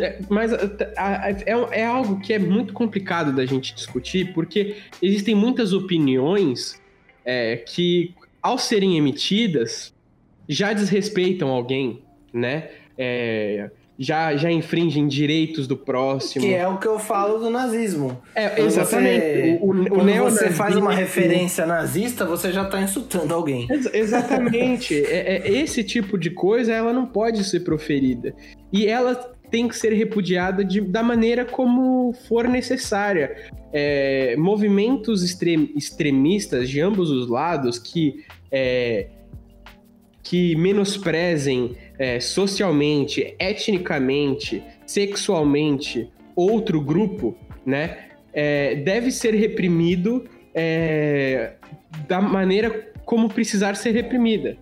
[0.00, 5.72] é mas é, é algo que é muito complicado da gente discutir, porque existem muitas
[5.72, 6.80] opiniões
[7.24, 9.92] é, que, ao serem emitidas,
[10.48, 12.68] já desrespeitam alguém, né?
[12.98, 16.44] é, já, já infringem direitos do próximo.
[16.44, 18.20] Que é o que eu falo do nazismo.
[18.34, 19.20] É, exatamente.
[19.20, 23.66] Você, o, o, quando você faz uma referência nazista, você já está insultando alguém.
[23.70, 24.94] Ex exatamente.
[25.06, 28.34] é, é, esse tipo de coisa, ela não pode ser proferida.
[28.72, 33.36] E ela tem que ser repudiada de, da maneira como for necessária.
[33.72, 39.06] É, movimentos extrem, extremistas de ambos os lados que, é,
[40.24, 51.52] que menosprezem é, socialmente, etnicamente, sexualmente outro grupo, né, é, deve ser reprimido é,
[52.08, 54.58] da maneira como precisar ser reprimida.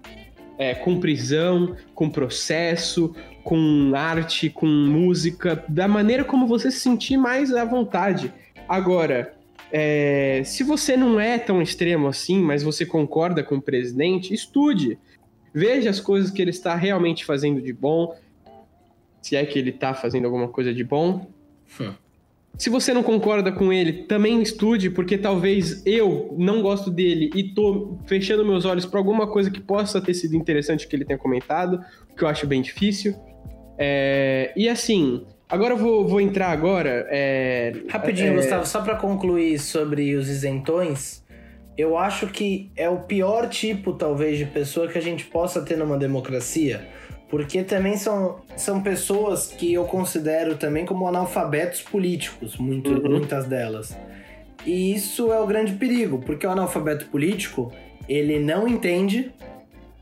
[0.59, 7.17] É, com prisão, com processo, com arte, com música, da maneira como você se sentir
[7.17, 8.33] mais à vontade.
[8.69, 9.35] Agora,
[9.73, 14.99] é, se você não é tão extremo assim, mas você concorda com o presidente, estude
[15.53, 18.17] veja as coisas que ele está realmente fazendo de bom,
[19.21, 21.31] se é que ele está fazendo alguma coisa de bom.
[21.81, 21.93] Hum.
[22.59, 27.55] Se você não concorda com ele, também estude, porque talvez eu não gosto dele e
[27.55, 31.19] tô fechando meus olhos para alguma coisa que possa ter sido interessante que ele tenha
[31.19, 31.81] comentado,
[32.17, 33.15] que eu acho bem difícil.
[33.79, 34.53] É...
[34.55, 37.07] E assim, agora eu vou, vou entrar agora.
[37.11, 37.73] É...
[37.89, 38.37] Rapidinho, é...
[38.37, 41.23] Gustavo, só para concluir sobre os isentões
[41.77, 45.77] eu acho que é o pior tipo, talvez, de pessoa que a gente possa ter
[45.77, 46.87] numa democracia,
[47.33, 53.13] porque também são, são pessoas que eu considero também como analfabetos políticos, muito, uhum.
[53.13, 53.97] muitas delas.
[54.67, 57.73] E isso é o grande perigo, porque o analfabeto político,
[58.07, 59.33] ele não entende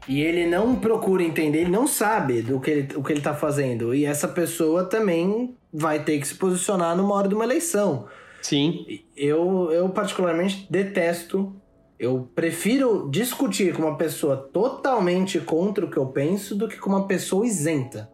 [0.08, 3.32] e ele não procura entender, ele não sabe do que ele, o que ele está
[3.32, 3.94] fazendo.
[3.94, 8.08] E essa pessoa também vai ter que se posicionar numa hora de uma eleição.
[8.42, 9.04] Sim.
[9.16, 11.54] Eu, eu particularmente detesto
[12.00, 16.88] eu prefiro discutir com uma pessoa totalmente contra o que eu penso do que com
[16.88, 18.10] uma pessoa isenta.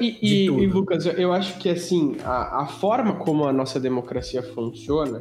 [0.00, 4.42] E, e, e Lucas, eu acho que assim, a, a, forma como a nossa democracia
[4.42, 5.20] funciona,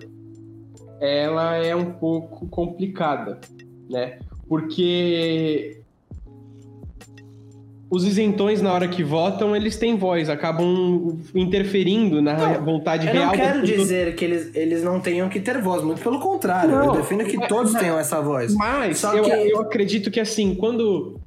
[1.01, 3.41] ela é um pouco complicada,
[3.89, 4.17] né?
[4.47, 5.83] Porque
[7.89, 13.17] os isentões, na hora que votam, eles têm voz, acabam interferindo na não, vontade real.
[13.17, 16.71] Eu não quero dizer que eles, eles não tenham que ter voz, muito pelo contrário.
[16.71, 18.53] Não, eu defino que todos tenham essa voz.
[18.55, 19.31] Mas Só eu, que...
[19.31, 21.19] eu acredito que, assim, quando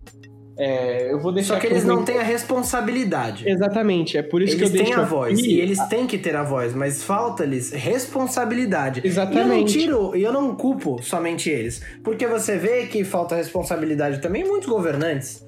[0.60, 3.48] É, eu vou deixar Só que eles não têm a responsabilidade.
[3.48, 4.92] Exatamente, é por isso eles que eu deixo.
[4.92, 9.00] Eles têm a voz, e eles têm que ter a voz, mas falta-lhes responsabilidade.
[9.04, 9.78] Exatamente.
[9.78, 11.80] E eu não tiro, e eu não culpo somente eles.
[12.02, 15.46] Porque você vê que falta responsabilidade também muitos governantes.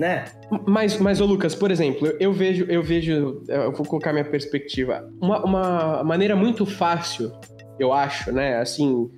[0.00, 0.24] Né?
[0.66, 4.24] Mas, mas ô Lucas, por exemplo, eu, eu vejo, eu vejo, eu vou colocar minha
[4.24, 5.06] perspectiva.
[5.20, 7.30] Uma, uma maneira muito fácil,
[7.78, 8.56] eu acho, né?
[8.56, 9.10] Assim,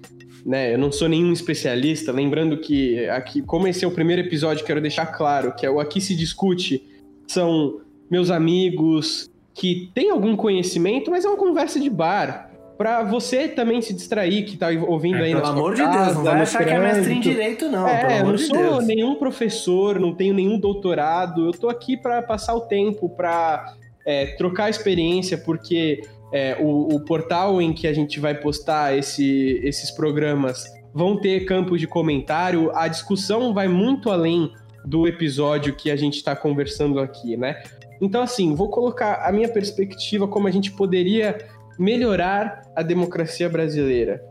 [0.45, 0.75] né?
[0.75, 4.81] Eu não sou nenhum especialista, lembrando que aqui, como esse é o primeiro episódio, quero
[4.81, 6.85] deixar claro que é o aqui se discute
[7.29, 12.51] são meus amigos que têm algum conhecimento, mas é uma conversa de bar.
[12.83, 16.25] Pra você também se distrair, que tá ouvindo é, aí Pelo amor de Deus, não
[16.25, 17.87] vai achar que é mestre em direito, não.
[17.87, 18.85] É, eu não de sou Deus.
[18.85, 21.47] nenhum professor, não tenho nenhum doutorado.
[21.47, 27.05] Eu tô aqui para passar o tempo, para é, trocar experiência, porque é, o, o,
[27.05, 32.73] portal em que a gente vai postar esse, esses programas vão ter campos de comentário.
[32.75, 34.51] A discussão vai muito além
[34.85, 37.63] do episódio que a gente está conversando aqui, né?
[38.01, 44.23] Então, assim, vou colocar a minha perspectiva como a gente poderia melhorar a democracia brasileira.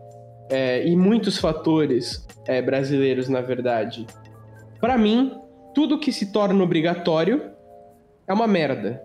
[0.50, 4.08] É, e muitos fatores é, brasileiros, na verdade.
[4.80, 5.38] Para mim,
[5.74, 7.52] tudo que se torna obrigatório
[8.26, 9.04] é uma merda.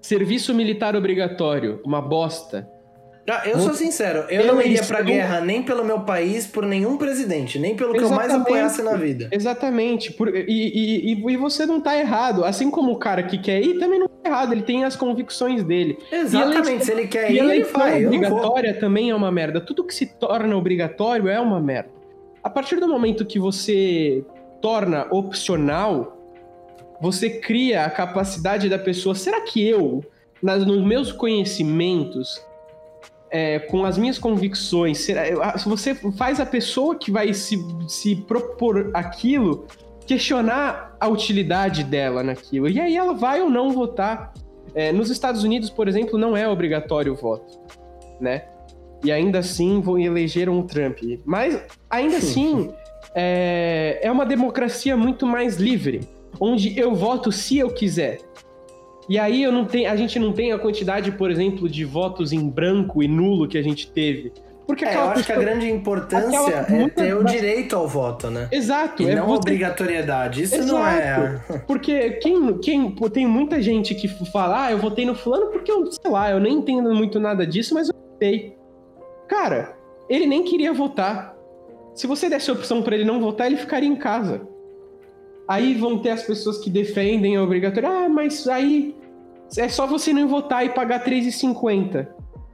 [0.00, 2.68] Serviço militar obrigatório, uma bosta.
[3.30, 6.96] Ah, eu sou sincero, eu não iria pra guerra nem pelo meu país, por nenhum
[6.96, 9.28] presidente, nem pelo que eu mais apoiasse na vida.
[9.30, 10.12] Exatamente.
[10.12, 12.44] Por, e, e, e, você não tá errado.
[12.44, 15.62] Assim como o cara que quer ir também não tá errado, ele tem as convicções
[15.62, 15.98] dele.
[16.10, 18.06] Exatamente, se ele quer ir, ele vai.
[18.06, 19.60] obrigatória também é uma merda.
[19.60, 21.90] Tudo que se torna obrigatório é uma merda.
[22.42, 24.24] A partir do momento que você
[24.62, 26.16] torna opcional,
[27.00, 29.14] você cria a capacidade da pessoa.
[29.14, 30.02] Será que eu,
[30.42, 32.42] nas, nos meus conhecimentos,
[33.30, 35.14] é, com as minhas convicções, se
[35.66, 39.66] você faz a pessoa que vai se, se propor aquilo
[40.06, 42.68] questionar a utilidade dela naquilo.
[42.68, 44.32] E aí ela vai ou não votar.
[44.74, 47.60] É, nos Estados Unidos, por exemplo, não é obrigatório o voto,
[48.20, 48.44] né?
[49.04, 50.98] E ainda assim vão eleger um Trump.
[51.24, 52.72] Mas ainda assim
[53.14, 56.00] é, é uma democracia muito mais livre,
[56.40, 58.18] onde eu voto se eu quiser.
[59.08, 62.32] E aí eu não tenho, a gente não tem a quantidade, por exemplo, de votos
[62.32, 64.32] em branco e nulo que a gente teve.
[64.68, 68.48] Porque é, eu acho que a grande importância é ter o direito ao voto, né?
[68.52, 69.02] Exato.
[69.02, 69.38] E é não você...
[69.38, 70.42] obrigatoriedade.
[70.42, 70.74] Isso Exato.
[70.74, 71.40] não é.
[71.66, 75.90] Porque quem, quem tem muita gente que fala, ah, eu votei no fulano porque eu,
[75.90, 78.58] sei lá, eu nem entendo muito nada disso, mas eu votei.
[79.26, 79.74] Cara,
[80.06, 81.34] ele nem queria votar.
[81.94, 84.42] Se você desse a opção para ele não votar, ele ficaria em casa.
[85.48, 88.04] Aí vão ter as pessoas que defendem a obrigatoriedade.
[88.04, 88.94] Ah, mas aí
[89.56, 92.06] é só você não votar e pagar R$3,50.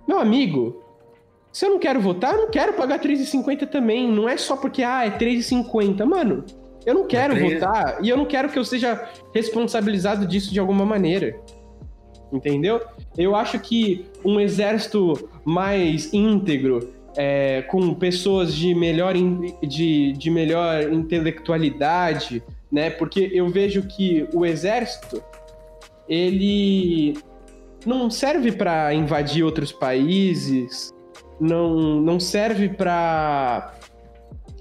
[0.07, 0.83] Meu amigo,
[1.53, 4.11] se eu não quero votar, eu não quero pagar R$3,50 também.
[4.11, 6.05] Não é só porque, ah, é R$3,50.
[6.05, 6.45] Mano,
[6.85, 7.55] eu não quero é 3...
[7.55, 11.41] votar e eu não quero que eu seja responsabilizado disso de alguma maneira.
[12.33, 12.81] Entendeu?
[13.17, 19.15] Eu acho que um exército mais íntegro, é, com pessoas de melhor,
[19.63, 22.91] de, de melhor intelectualidade, né?
[22.91, 25.23] Porque eu vejo que o exército
[26.09, 27.17] ele
[27.87, 30.93] não serve para invadir outros países,
[31.41, 33.75] não, não serve para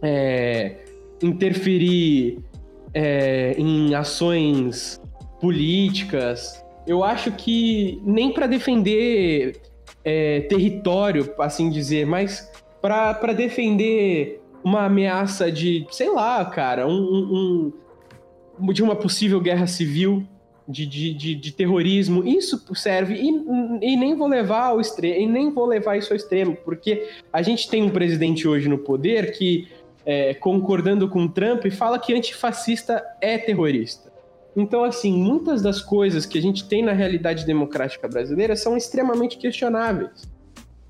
[0.01, 0.84] é,
[1.21, 2.39] interferir
[2.93, 5.01] é, em ações
[5.39, 6.63] políticas.
[6.86, 9.62] Eu acho que nem para defender
[10.03, 12.51] é, território, assim dizer, mas
[12.82, 17.71] para defender uma ameaça de, sei lá, cara, um,
[18.60, 20.25] um, de uma possível guerra civil
[20.67, 23.28] de, de, de, de, terrorismo, isso serve e,
[23.82, 27.41] e nem vou levar ao extremo, e nem vou levar isso ao extremo, porque a
[27.41, 29.67] gente tem um presidente hoje no poder que,
[30.06, 34.12] é, concordando com Trump, fala que antifascista é terrorista.
[34.56, 39.38] Então, assim, muitas das coisas que a gente tem na realidade democrática brasileira são extremamente
[39.38, 40.32] questionáveis.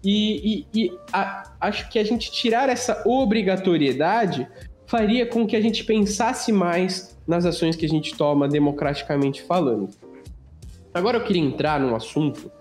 [0.04, 4.48] E, e, e a, acho que a gente tirar essa obrigatoriedade
[4.86, 9.90] faria com que a gente pensasse mais nas ações que a gente toma democraticamente falando.
[10.94, 12.52] Agora eu queria entrar num assunto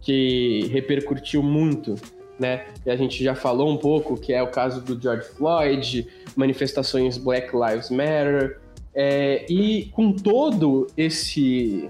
[0.00, 1.94] que repercutiu muito,
[2.38, 2.66] né?
[2.84, 7.18] E a gente já falou um pouco, que é o caso do George Floyd, manifestações
[7.18, 8.60] Black Lives Matter,
[8.94, 11.88] é, e com todo esse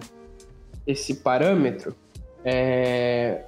[0.86, 1.94] esse parâmetro,
[2.42, 3.44] é,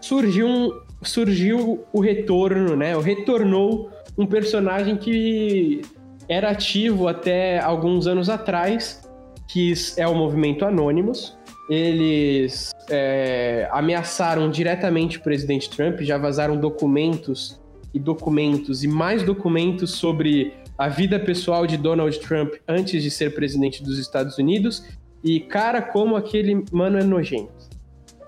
[0.00, 2.96] surgiu, um, surgiu o retorno, né?
[2.96, 5.82] O retornou um personagem que
[6.30, 9.02] era ativo até alguns anos atrás,
[9.48, 11.36] que é o movimento Anonymous.
[11.68, 17.60] Eles é, ameaçaram diretamente o presidente Trump, já vazaram documentos
[17.92, 23.34] e documentos e mais documentos sobre a vida pessoal de Donald Trump antes de ser
[23.34, 24.84] presidente dos Estados Unidos
[25.24, 27.68] e cara como aquele mano é nojento,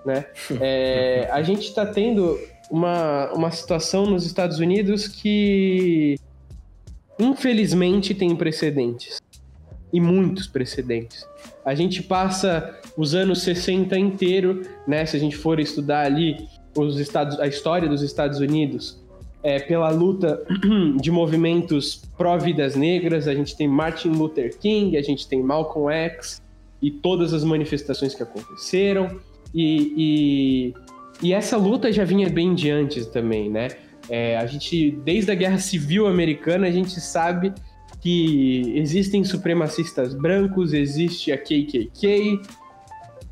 [0.05, 0.25] né?
[0.59, 2.37] É, a gente está tendo
[2.69, 6.17] uma, uma situação nos Estados Unidos que
[7.23, 9.21] infelizmente tem precedentes
[9.91, 11.25] e muitos precedentes.
[11.63, 15.05] A gente passa os anos 60 inteiro, né?
[15.05, 19.01] Se a gente for estudar ali os estados, a história dos Estados Unidos,
[19.43, 20.43] é, pela luta
[20.99, 23.27] de movimentos pró-vidas negras.
[23.27, 26.41] A gente tem Martin Luther King, a gente tem Malcolm X
[26.81, 29.19] e todas as manifestações que aconteceram.
[29.53, 30.73] E,
[31.21, 33.67] e, e essa luta já vinha bem de antes também, né?
[34.09, 37.53] É, a gente, desde a Guerra Civil Americana, a gente sabe
[38.01, 42.41] que existem supremacistas brancos, existe a KKK.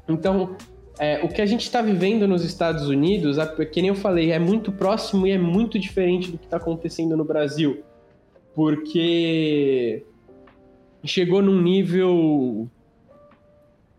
[0.08, 0.56] Então,
[0.98, 3.38] é, o que a gente está vivendo nos Estados Unidos,
[3.72, 7.18] que nem eu falei, é muito próximo e é muito diferente do que está acontecendo
[7.18, 7.84] no Brasil.
[8.54, 10.06] Porque
[11.04, 12.70] chegou num nível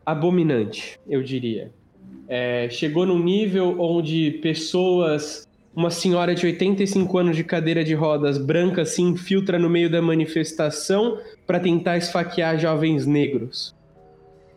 [0.07, 1.73] abominante, eu diria.
[2.29, 8.37] É, chegou num nível onde pessoas, uma senhora de 85 anos de cadeira de rodas
[8.37, 13.75] branca se infiltra no meio da manifestação para tentar esfaquear jovens negros.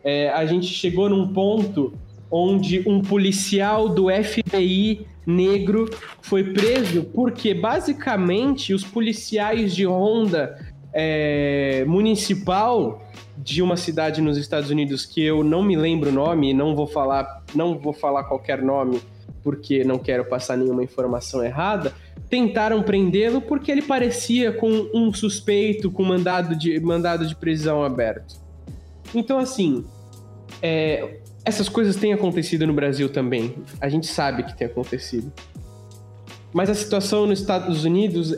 [0.04, 1.94] É, a gente chegou num ponto
[2.30, 5.90] onde um policial do FBI negro
[6.20, 10.56] foi preso porque basicamente os policiais de ronda
[10.92, 13.02] é, municipal
[13.36, 16.86] de uma cidade nos Estados Unidos que eu não me lembro o nome, não vou
[16.86, 19.00] falar, não vou falar qualquer nome
[19.46, 21.94] porque não quero passar nenhuma informação errada,
[22.28, 28.40] tentaram prendê-lo porque ele parecia com um suspeito com mandado de, mandado de prisão aberto.
[29.14, 29.84] Então, assim,
[30.60, 33.54] é, essas coisas têm acontecido no Brasil também.
[33.80, 35.32] A gente sabe que tem acontecido.
[36.52, 38.34] Mas a situação nos Estados Unidos,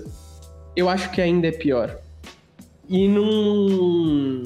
[0.77, 1.99] eu acho que ainda é pior.
[2.87, 4.43] E não.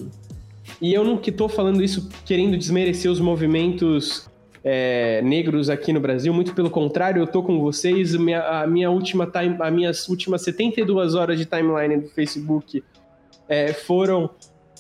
[0.81, 4.31] E eu não que tô falando isso querendo desmerecer os movimentos
[4.65, 8.15] é, negros aqui no Brasil, muito pelo contrário, eu tô com vocês.
[8.15, 12.83] Minha, a minha última time, as minhas últimas 72 horas de timeline do Facebook
[13.49, 14.31] é, foram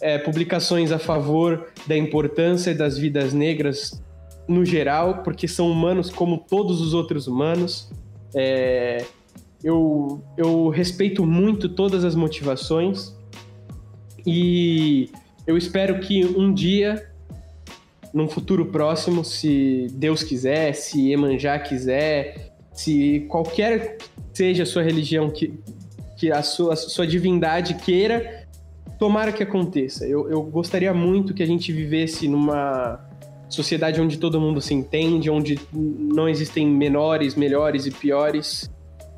[0.01, 4.03] é, publicações a favor da importância das vidas negras
[4.49, 7.91] no geral, porque são humanos como todos os outros humanos.
[8.35, 9.05] É,
[9.63, 13.17] eu, eu respeito muito todas as motivações
[14.27, 15.11] e
[15.47, 17.12] eu espero que um dia,
[18.13, 23.99] num futuro próximo, se Deus quiser, se Emanjá quiser, se qualquer
[24.33, 25.59] seja a sua religião que,
[26.17, 28.47] que a sua, a sua divindade queira,
[28.99, 30.07] tomara que aconteça.
[30.07, 33.01] Eu, eu gostaria muito que a gente vivesse numa
[33.49, 38.71] sociedade onde todo mundo se entende, onde não existem menores, melhores e piores.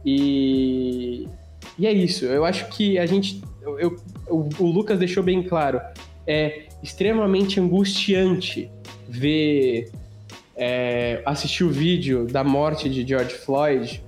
[0.05, 1.29] E,
[1.79, 2.25] e é isso.
[2.25, 3.43] Eu acho que a gente.
[3.63, 5.81] Eu, eu, o Lucas deixou bem claro.
[6.27, 8.71] É extremamente angustiante
[9.19, 9.91] ver.
[10.57, 14.03] É, assistir o vídeo da morte de George Floyd.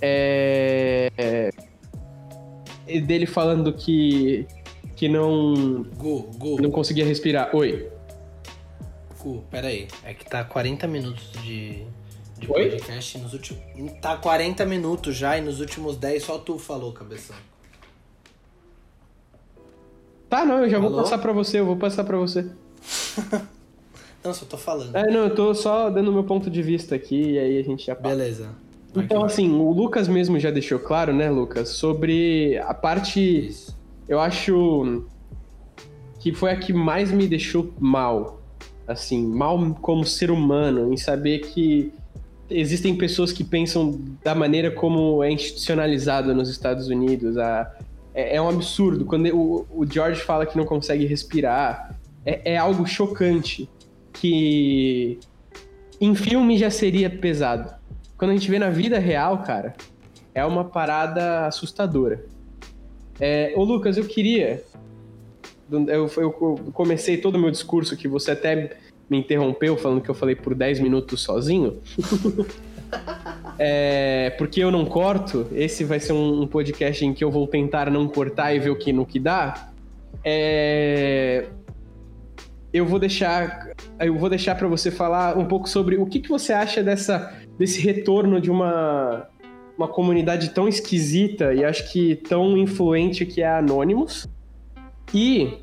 [0.00, 4.46] É, é, dele falando que
[4.98, 5.84] que não.
[5.96, 6.60] Gu, Gu.
[6.60, 7.54] Não conseguia respirar.
[7.54, 7.88] Oi.
[9.20, 9.86] Gu, peraí.
[10.02, 11.84] É que tá 40 minutos de,
[12.36, 13.18] de podcast.
[13.18, 13.62] Nos últimos,
[14.00, 17.36] tá 40 minutos já e nos últimos 10 só tu falou, cabeção.
[20.28, 20.90] Tá, não, eu já Alô?
[20.90, 22.50] vou passar pra você, eu vou passar pra você.
[24.24, 24.94] não, só tô falando.
[24.94, 27.86] É, não, eu tô só dando meu ponto de vista aqui e aí a gente
[27.86, 28.14] já passa.
[28.14, 28.48] Beleza.
[28.96, 34.18] Então, assim, o Lucas mesmo já deixou claro, né, Lucas, sobre a parte Isso eu
[34.18, 35.04] acho
[36.18, 38.40] que foi a que mais me deixou mal.
[38.86, 41.92] Assim, mal como ser humano, em saber que
[42.48, 47.36] existem pessoas que pensam da maneira como é institucionalizado nos Estados Unidos.
[47.36, 47.70] A,
[48.14, 49.04] é, é um absurdo.
[49.04, 51.94] Quando o, o, George fala que não consegue respirar,
[52.24, 53.68] é, é algo chocante.
[54.20, 55.18] Que
[56.00, 57.74] em filme já seria pesado.
[58.16, 59.74] Quando a gente vê na vida real, cara,
[60.34, 62.24] é uma parada assustadora.
[63.20, 64.62] É, ô Lucas, eu queria.
[65.70, 66.30] Eu, eu
[66.72, 68.76] comecei todo o meu discurso que você até
[69.08, 71.80] me interrompeu falando que eu falei por 10 minutos sozinho.
[73.58, 77.90] é, porque eu não corto, esse vai ser um, podcast em que eu vou tentar
[77.90, 79.70] não cortar e ver o que no que dá.
[80.24, 81.46] É,
[82.72, 86.28] eu vou deixar eu vou deixar para você falar um pouco sobre o que, que
[86.28, 89.28] você acha dessa desse retorno de uma
[89.76, 94.26] uma comunidade tão esquisita e acho que tão influente que é a Anonymous.
[95.14, 95.58] E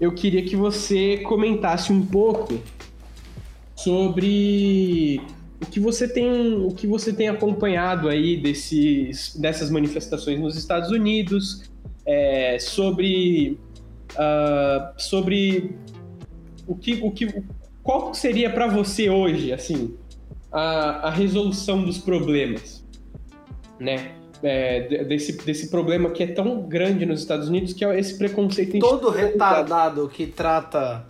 [0.00, 2.60] eu queria que você comentasse um pouco
[3.74, 5.20] sobre
[5.60, 10.90] o que você tem, o que você tem acompanhado aí desses, dessas manifestações nos Estados
[10.90, 11.64] Unidos,
[12.04, 13.58] é, sobre,
[14.12, 15.74] uh, sobre
[16.66, 17.42] o que, o que,
[17.82, 19.94] qual seria para você hoje, assim,
[20.50, 22.84] a, a resolução dos problemas,
[23.78, 24.12] né?
[24.42, 28.78] É, desse, desse problema que é tão grande nos Estados Unidos, que é esse preconceito
[28.78, 31.06] Todo retardado que trata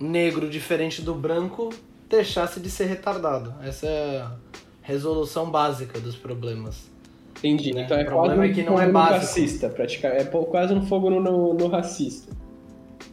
[0.00, 1.70] negro diferente do branco
[2.08, 3.54] deixasse de ser retardado.
[3.62, 4.32] Essa é a
[4.80, 6.90] resolução básica dos problemas.
[7.38, 7.74] Entendi.
[7.74, 7.82] Né?
[7.82, 9.20] Então é quase é que não é básico.
[9.20, 10.22] racista, praticamente.
[10.22, 12.32] É quase um fogo no, no, no racista.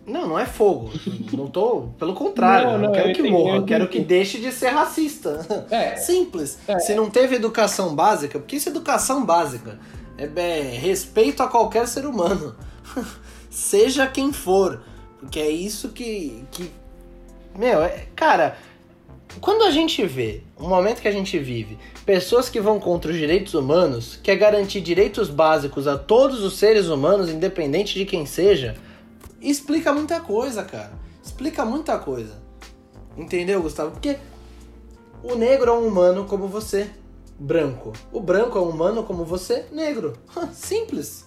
[0.05, 0.91] Não, não é fogo.
[1.31, 1.89] não tô.
[1.97, 3.55] Pelo contrário, não, não, quero eu que entendi, morra.
[3.57, 5.65] Eu quero que deixe de ser racista.
[5.71, 5.95] É.
[5.97, 6.57] Simples.
[6.67, 6.79] É.
[6.79, 9.79] Se não teve educação básica, porque isso é educação básica.
[10.17, 12.55] É, é respeito a qualquer ser humano.
[13.49, 14.81] Seja quem for.
[15.19, 16.43] Porque é isso que.
[16.51, 16.69] que
[17.57, 18.57] meu, é, cara,
[19.39, 23.17] quando a gente vê, o momento que a gente vive, pessoas que vão contra os
[23.17, 28.75] direitos humanos, quer garantir direitos básicos a todos os seres humanos, independente de quem seja
[29.49, 30.93] explica muita coisa, cara.
[31.23, 32.41] Explica muita coisa.
[33.17, 33.91] Entendeu, Gustavo?
[33.91, 34.17] Porque
[35.23, 36.89] o negro é um humano como você,
[37.39, 37.93] branco.
[38.11, 40.13] O branco é um humano como você, negro.
[40.51, 41.25] Simples.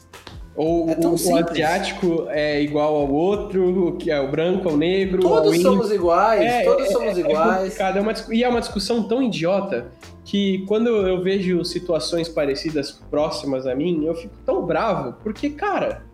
[0.56, 5.20] Ou é o, o, asiático é igual ao outro, que é o branco ao negro.
[5.20, 7.78] Todos somos iguais, é, todos é, somos é, é iguais.
[7.78, 9.92] É uma, e é uma discussão tão idiota
[10.24, 16.05] que quando eu vejo situações parecidas próximas a mim, eu fico tão bravo, porque, cara,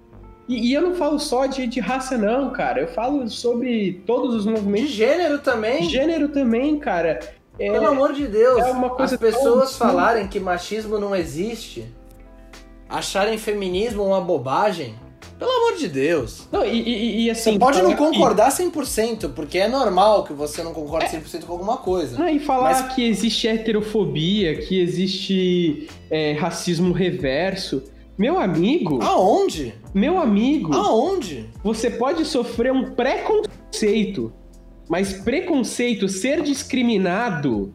[0.53, 2.81] e, e, eu não falo só de, de raça, não, cara.
[2.81, 4.91] Eu falo sobre todos os movimentos.
[4.91, 5.89] De gênero também?
[5.89, 7.21] Gênero também, cara.
[7.59, 9.89] É, Pelo amor de Deus, é uma coisa as pessoas tão...
[9.89, 11.87] falarem que machismo não existe,
[12.89, 14.95] acharem feminismo uma bobagem.
[15.39, 16.49] Pelo amor de Deus.
[16.53, 17.53] Não, e, e, e assim.
[17.53, 21.21] Você pode não concordar 100%, porque é normal que você não concorde é.
[21.21, 22.17] 100% com alguma coisa.
[22.17, 22.95] Não, e falar mas...
[22.95, 27.83] que existe heterofobia, que existe é, racismo reverso.
[28.17, 29.03] Meu amigo.
[29.03, 29.75] Aonde?
[29.95, 30.75] Meu amigo.
[30.75, 31.49] Aonde?
[31.63, 34.33] Você pode sofrer um preconceito.
[34.89, 37.73] Mas preconceito, ser discriminado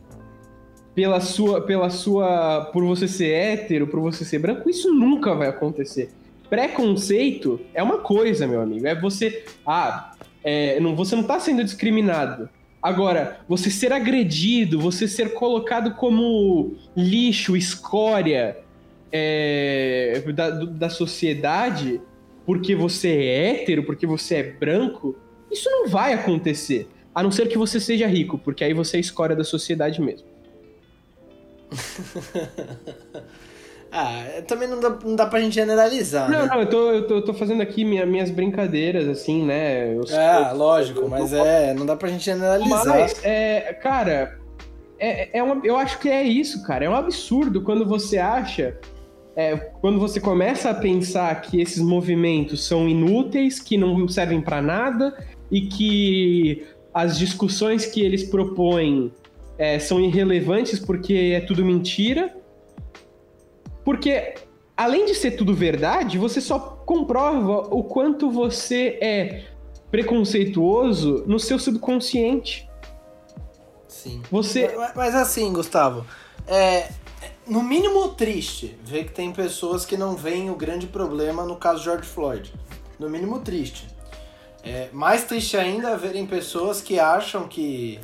[0.94, 5.48] pela sua, pela sua, por você ser hétero, por você ser branco, isso nunca vai
[5.48, 6.10] acontecer.
[6.50, 8.88] Preconceito é uma coisa, meu amigo.
[8.88, 10.14] É você, ah,
[10.44, 12.50] é, não, você não está sendo discriminado.
[12.82, 18.58] Agora, você ser agredido, você ser colocado como lixo, escória,
[19.12, 22.02] é, da, da sociedade
[22.48, 25.18] porque você é hétero, porque você é branco,
[25.52, 26.88] isso não vai acontecer.
[27.14, 30.26] A não ser que você seja rico, porque aí você é escória da sociedade mesmo.
[33.92, 36.32] ah, também não dá, não dá pra gente generalizar.
[36.32, 36.50] Não, né?
[36.50, 39.94] não, eu tô, eu tô, eu tô fazendo aqui minha, minhas brincadeiras, assim, né?
[39.94, 42.86] Eu, é, lógico, eu, mas é, não dá pra gente generalizar.
[42.86, 44.40] Mas, é, cara,
[44.98, 46.86] é, é uma, eu acho que é isso, cara.
[46.86, 48.78] É um absurdo quando você acha
[49.38, 54.64] é, quando você começa a pensar que esses movimentos são inúteis, que não servem para
[54.64, 55.16] nada
[55.52, 59.14] e que as discussões que eles propõem
[59.56, 62.36] é, são irrelevantes porque é tudo mentira.
[63.86, 64.34] Porque,
[64.76, 69.44] além de ser tudo verdade, você só comprova o quanto você é
[69.92, 72.68] preconceituoso no seu subconsciente.
[73.88, 74.20] Sim.
[74.32, 74.74] Você...
[74.76, 76.08] Mas, mas assim, Gustavo,
[76.48, 76.90] é,
[77.48, 81.84] no mínimo triste ver que tem pessoas que não veem o grande problema no caso
[81.84, 82.54] George Floyd.
[83.00, 83.88] No mínimo triste.
[84.64, 88.00] É, mais triste ainda verem pessoas que acham que,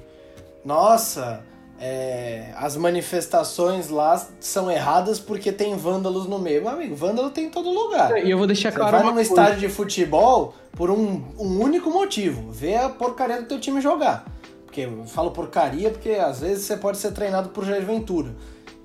[0.64, 1.44] nossa,
[1.80, 6.62] é, as manifestações lá são erradas porque tem vândalos no meio.
[6.62, 8.24] Meu amigo, vândalo tem em todo lugar.
[8.24, 8.98] E eu vou deixar Você claro.
[8.98, 13.60] Vai num estádio de futebol por um, um único motivo: ver a porcaria do teu
[13.60, 14.26] time jogar.
[14.64, 18.34] Porque eu falo porcaria porque às vezes você pode ser treinado por Jair Ventura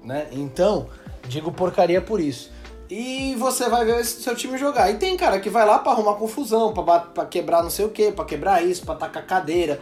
[0.02, 0.28] né?
[0.32, 0.88] Então,
[1.26, 2.50] digo porcaria por isso.
[2.90, 4.90] E você vai ver seu time jogar.
[4.90, 8.10] E tem cara que vai lá para arrumar confusão, para quebrar não sei o que,
[8.10, 9.78] para quebrar isso, para tacar cadeira.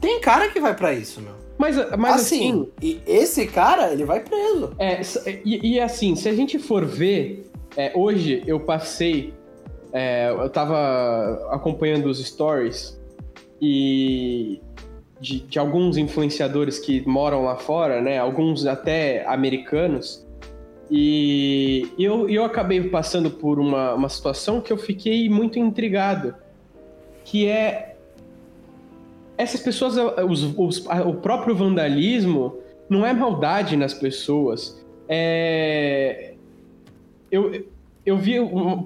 [0.00, 1.34] Tem cara que vai para isso, meu.
[1.56, 4.72] Mas, mas assim, assim, e esse cara, ele vai preso.
[4.78, 5.00] É,
[5.44, 9.32] e, e assim, se a gente for ver, é, hoje eu passei,
[9.92, 13.00] é, eu tava acompanhando os stories
[13.60, 14.60] e
[15.22, 18.18] de, de, alguns influenciadores que moram lá fora, né?
[18.18, 20.26] Alguns até americanos.
[20.90, 26.34] E eu, eu acabei passando por uma, uma situação que eu fiquei muito intrigado,
[27.24, 27.94] que é
[29.38, 29.96] essas pessoas,
[30.28, 32.58] os, os, o próprio vandalismo
[32.88, 34.84] não é maldade nas pessoas.
[35.08, 36.34] É...
[37.30, 37.64] Eu,
[38.04, 38.34] eu vi.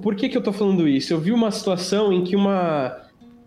[0.03, 1.13] Por que, que eu tô falando isso?
[1.13, 3.06] Eu vi uma situação em que uma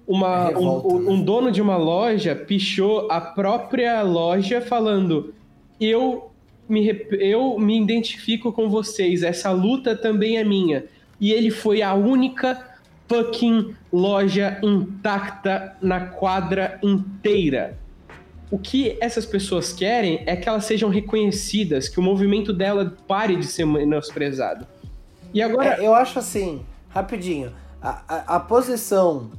[0.10, 1.12] uma, revolta, um, né?
[1.12, 5.36] um, dono de uma loja pichou a própria loja falando:
[5.80, 6.32] eu
[6.68, 10.86] me, eu me identifico com vocês, essa luta também é minha.
[11.22, 12.68] e ele foi a única
[13.08, 17.78] fucking loja intacta na quadra inteira.
[18.52, 23.36] O que essas pessoas querem é que elas sejam reconhecidas, que o movimento dela pare
[23.36, 24.66] de ser menosprezado.
[25.32, 25.76] E agora.
[25.80, 29.30] É, eu acho assim, rapidinho, a, a, a posição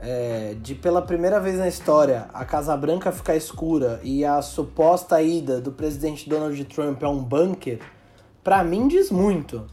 [0.00, 5.20] é, de pela primeira vez na história a Casa Branca ficar escura e a suposta
[5.22, 7.80] ida do presidente Donald Trump a um bunker,
[8.42, 9.66] para mim diz muito.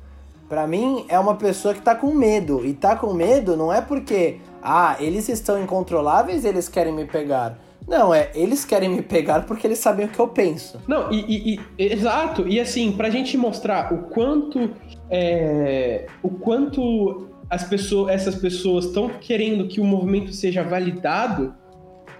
[0.50, 3.82] Para mim é uma pessoa que tá com medo e tá com medo não é
[3.82, 7.58] porque ah, eles estão incontroláveis, eles querem me pegar.
[7.88, 10.82] Não, é, eles querem me pegar porque eles sabem o que eu penso.
[10.88, 14.72] Não, e, e, e exato, e assim, pra gente mostrar o quanto
[15.10, 21.54] é, o quanto as pessoas, essas pessoas estão querendo que o movimento seja validado,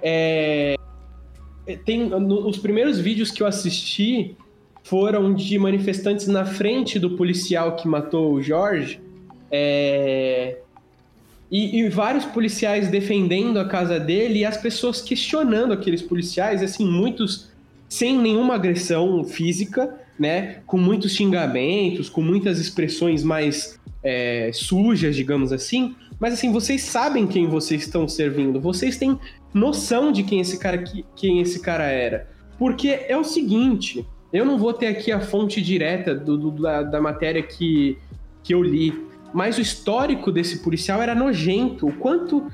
[0.02, 0.76] é,
[1.86, 4.36] tem no, os primeiros vídeos que eu assisti
[4.84, 9.02] foram de manifestantes na frente do policial que matou o Jorge,
[9.52, 10.60] é,
[11.50, 16.86] e, e, vários policiais defendendo a casa dele e as pessoas questionando aqueles policiais, assim,
[16.86, 17.50] muitos
[17.88, 20.62] sem nenhuma agressão física, né?
[20.66, 25.96] Com muitos xingamentos, com muitas expressões mais é, sujas, digamos assim.
[26.20, 29.20] Mas assim, vocês sabem quem vocês estão servindo, vocês têm
[29.54, 30.84] noção de quem esse cara,
[31.16, 32.28] quem esse cara era.
[32.58, 36.84] Porque é o seguinte, eu não vou ter aqui a fonte direta do, do da,
[36.84, 37.98] da matéria que,
[38.44, 41.88] que eu li, mas o histórico desse policial era nojento.
[41.88, 42.52] O quanto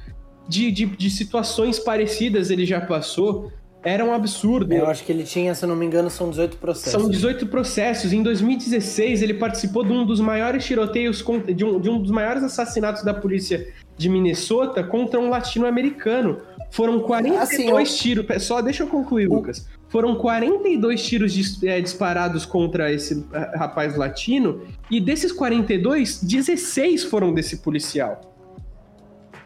[0.48, 3.52] de, de, de situações parecidas ele já passou
[3.84, 4.74] era um absurdo.
[4.74, 7.02] Eu acho que ele tinha, se não me engano, são 18 processos.
[7.02, 8.14] São 18 processos.
[8.14, 11.24] Em 2016, ele participou de um dos maiores tiroteios,
[11.54, 13.68] de um, de um dos maiores assassinatos da polícia
[13.98, 16.40] de Minnesota contra um latino-americano.
[16.72, 17.84] Foram 42 assim, eu...
[17.84, 18.44] tiros.
[18.44, 19.36] Só deixa eu concluir, o...
[19.36, 19.68] Lucas.
[19.90, 27.32] Foram 42 tiros é, disparados contra esse é, rapaz latino, e desses 42, 16 foram
[27.32, 28.33] desse policial.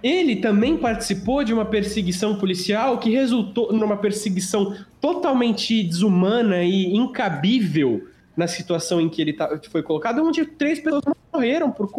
[0.03, 8.07] Ele também participou de uma perseguição policial que resultou numa perseguição totalmente desumana e incabível
[8.35, 11.89] na situação em que ele tá, foi colocado, onde três pessoas morreram por,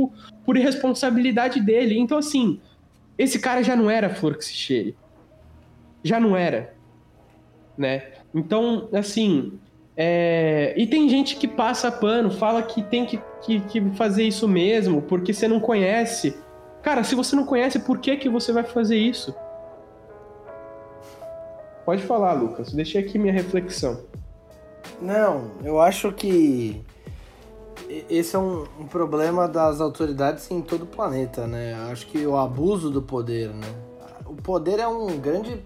[0.45, 1.99] por irresponsabilidade dele.
[1.99, 2.61] Então, assim,
[3.19, 4.97] esse cara já não era flor que se cheire.
[6.05, 6.75] Já não era.
[7.77, 8.13] Né?
[8.33, 9.59] Então, assim.
[9.97, 10.75] É...
[10.77, 15.03] E tem gente que passa pano, fala que tem que, que, que fazer isso mesmo,
[15.03, 16.37] porque você não conhece.
[16.83, 19.35] Cara, se você não conhece, por que, que você vai fazer isso?
[21.85, 22.73] Pode falar, Lucas.
[22.73, 24.01] Deixei aqui minha reflexão.
[25.01, 26.85] Não, eu acho que
[28.09, 31.75] esse é um, um, problema das autoridades em todo o planeta, né?
[31.91, 33.67] Acho que o abuso do poder, né?
[34.27, 35.63] O poder é um grande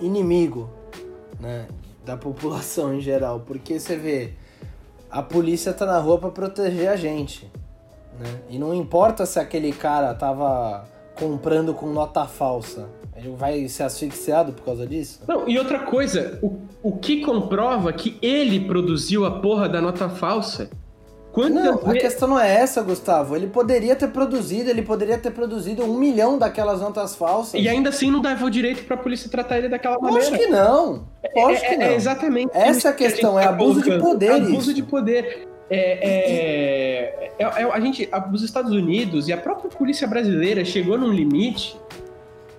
[0.00, 0.70] inimigo
[1.38, 1.68] né,
[2.04, 4.32] da população em geral, porque você vê,
[5.10, 7.50] a polícia tá na rua para proteger a gente,
[8.20, 8.40] né?
[8.48, 10.84] E não importa se aquele cara tava
[11.18, 15.20] comprando com nota falsa, ele vai ser asfixiado por causa disso?
[15.26, 20.08] Não, e outra coisa, o, o que comprova que ele produziu a porra da nota
[20.08, 20.70] falsa
[21.48, 23.36] não, a questão não é essa, Gustavo.
[23.36, 27.60] Ele poderia ter produzido, ele poderia ter produzido um milhão daquelas notas falsas.
[27.60, 30.26] E ainda assim não dava o direito pra polícia tratar ele daquela maneira.
[30.26, 31.06] Acho que não.
[31.24, 31.86] Acho é, que é, não.
[31.86, 32.50] É exatamente.
[32.52, 34.32] Essa é a questão, é abuso de poder.
[34.32, 34.74] Abuso isso.
[34.74, 35.48] de poder.
[35.70, 41.12] É, é, é, a gente, os Estados Unidos e a própria polícia brasileira chegou num
[41.12, 41.78] limite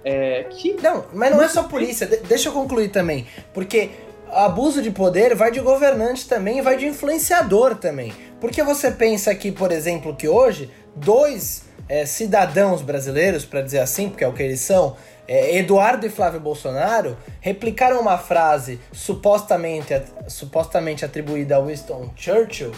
[0.03, 0.73] é, que.
[0.81, 2.07] Não, mas não é só polícia.
[2.07, 3.27] Deixa eu concluir também.
[3.53, 3.91] Porque
[4.31, 8.13] abuso de poder vai de governante também e vai de influenciador também.
[8.39, 14.09] Porque você pensa que, por exemplo, que hoje dois é, cidadãos brasileiros, para dizer assim,
[14.09, 14.95] porque é o que eles são,
[15.27, 22.71] é, Eduardo e Flávio Bolsonaro, replicaram uma frase supostamente, supostamente atribuída a Winston Churchill,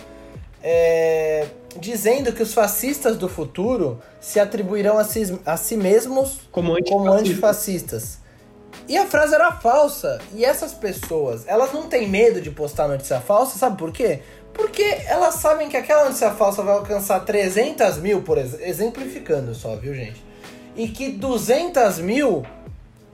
[0.63, 1.45] é,
[1.77, 7.11] dizendo que os fascistas do futuro se atribuirão a si, a si mesmos como, como
[7.11, 8.19] antifascistas.
[8.87, 10.19] E a frase era falsa.
[10.33, 14.21] E essas pessoas, elas não têm medo de postar notícia falsa, sabe por quê?
[14.53, 19.93] Porque elas sabem que aquela notícia falsa vai alcançar 300 mil, por exemplificando só, viu,
[19.93, 20.23] gente?
[20.75, 22.45] E que 200 mil,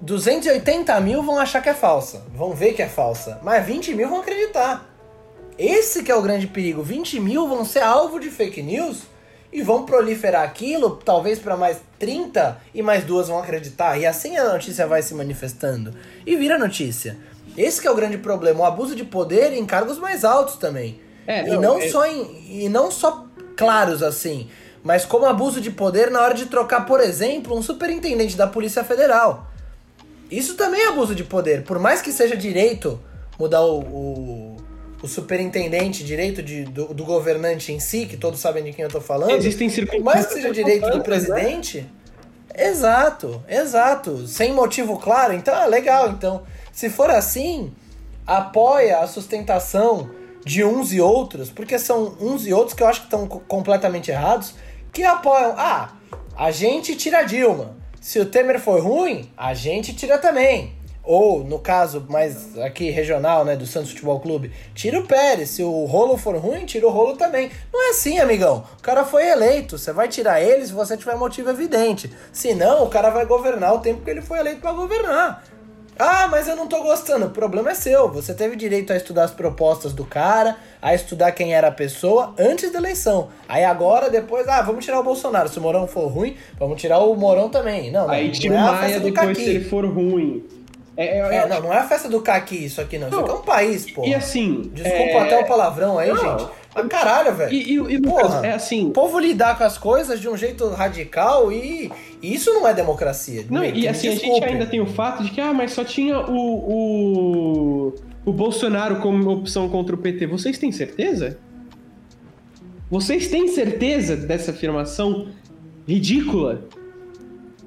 [0.01, 4.09] 280 mil vão achar que é falsa, vão ver que é falsa, mas 20 mil
[4.09, 4.88] vão acreditar.
[5.59, 6.81] Esse que é o grande perigo.
[6.81, 9.01] 20 mil vão ser alvo de fake news
[9.51, 13.99] e vão proliferar aquilo, talvez para mais 30 e mais duas vão acreditar.
[13.99, 15.93] E assim a notícia vai se manifestando
[16.25, 17.17] e vira notícia.
[17.57, 21.01] Esse é o grande problema, o abuso de poder em cargos mais altos também.
[21.27, 21.89] É, não, e não é...
[21.89, 23.25] só em, e não só
[23.57, 24.49] claros assim,
[24.81, 28.83] mas como abuso de poder na hora de trocar, por exemplo, um superintendente da Polícia
[28.85, 29.47] Federal.
[30.31, 32.97] Isso também é abuso de poder, por mais que seja direito
[33.37, 34.38] mudar o, o
[35.01, 38.91] o superintendente, direito de, do, do, governante em si, que todos sabem de quem eu
[38.91, 39.31] tô falando.
[39.31, 40.03] Existem circunstâncias.
[40.03, 41.81] Mas que seja direito do presidente.
[41.81, 42.69] Né?
[42.69, 44.27] Exato, exato.
[44.27, 46.09] Sem motivo claro, então é legal.
[46.09, 47.71] Então, se for assim,
[48.27, 50.09] apoia a sustentação
[50.45, 54.11] de uns e outros, porque são uns e outros que eu acho que estão completamente
[54.11, 54.53] errados,
[54.91, 55.53] que apoiam.
[55.57, 55.93] Ah,
[56.35, 57.77] a gente tira a Dilma.
[58.01, 60.73] Se o Temer for ruim, a gente tira também.
[61.09, 65.49] Ou, no caso mais aqui regional, né, do Santos Futebol Clube, tira o Pérez.
[65.49, 67.49] Se o rolo for ruim, tira o rolo também.
[67.73, 68.63] Não é assim, amigão.
[68.77, 69.79] O cara foi eleito.
[69.79, 72.11] Você vai tirar ele se você tiver motivo evidente.
[72.31, 75.43] Se não, o cara vai governar o tempo que ele foi eleito para governar.
[75.97, 77.25] Ah, mas eu não tô gostando.
[77.25, 78.07] O problema é seu.
[78.09, 82.35] Você teve direito a estudar as propostas do cara, a estudar quem era a pessoa
[82.37, 83.29] antes da eleição.
[83.47, 85.49] Aí agora, depois, ah, vamos tirar o Bolsonaro.
[85.49, 87.89] Se o Morão for ruim, vamos tirar o Morão também.
[87.89, 90.58] Não, Aí tira o Maia depois se ele for ruim.
[90.99, 93.09] É, é, é, não, não é a festa do caqui isso aqui, não.
[93.09, 93.19] não.
[93.19, 94.05] Isso aqui é um país, pô.
[94.05, 94.69] E assim.
[94.73, 96.49] Desculpa é, até o palavrão aí, não, gente.
[96.75, 97.53] Mas caralho, velho.
[97.53, 98.87] E, e, e Porra, é assim.
[98.87, 101.89] O povo lidar com as coisas de um jeito radical e,
[102.21, 103.45] e isso não é democracia.
[103.49, 104.43] Não, e assim, desculpe.
[104.43, 106.35] a gente ainda tem o fato de que, ah, mas só tinha o,
[107.87, 107.95] o,
[108.25, 110.27] o Bolsonaro como opção contra o PT.
[110.27, 111.39] Vocês têm certeza?
[112.91, 115.29] Vocês têm certeza dessa afirmação
[115.87, 116.67] ridícula?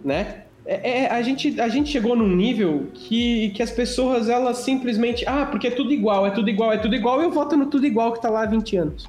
[0.05, 0.43] Né?
[0.65, 5.25] É, é, a, gente, a gente chegou num nível que, que as pessoas, elas simplesmente.
[5.27, 7.87] Ah, porque é tudo igual, é tudo igual, é tudo igual, eu voto no tudo
[7.87, 9.09] igual que tá lá há 20 anos.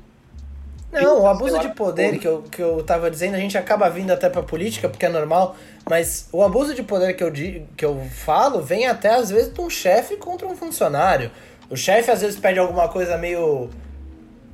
[0.92, 4.12] Não, o abuso de poder que eu, que eu tava dizendo, a gente acaba vindo
[4.12, 5.56] até pra política, porque é normal,
[5.90, 7.32] mas o abuso de poder que eu,
[7.76, 11.32] que eu falo vem até às vezes de um chefe contra um funcionário.
[11.68, 13.70] O chefe às vezes pede alguma coisa meio.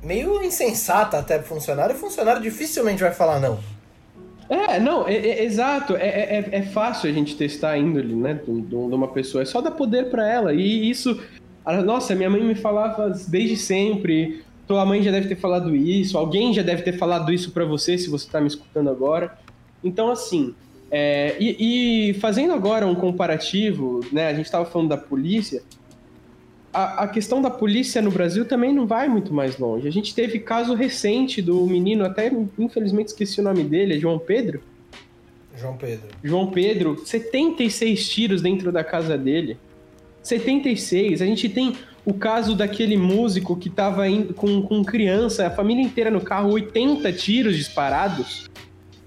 [0.02, 3.58] meio insensata até pro funcionário, e o funcionário dificilmente vai falar não.
[4.50, 5.94] É, não, é, é exato.
[5.94, 9.42] É, é, é, é, fácil a gente testar a índole, né, de, de uma pessoa.
[9.42, 10.52] É só dar poder para ela.
[10.52, 11.22] E isso.
[11.84, 14.42] Nossa, minha mãe me falava desde sempre.
[14.66, 16.18] Tua mãe já deve ter falado isso.
[16.18, 19.38] Alguém já deve ter falado isso para você, se você tá me escutando agora.
[19.84, 20.52] Então, assim.
[20.90, 24.26] É, e, e, fazendo agora um comparativo, né?
[24.26, 25.62] A gente estava falando da polícia
[26.72, 29.88] a, a, questão da polícia no Brasil também não vai muito mais longe.
[29.88, 34.18] A gente teve caso recente do menino, até infelizmente esqueci o nome dele, é João
[34.18, 34.60] Pedro.
[35.56, 36.08] João Pedro.
[36.22, 39.58] João Pedro, 76 tiros dentro da casa dele.
[40.22, 41.22] 76.
[41.22, 45.82] A gente tem o caso daquele músico que estava indo com, com criança, a família
[45.82, 48.49] inteira no carro, 80 tiros disparados.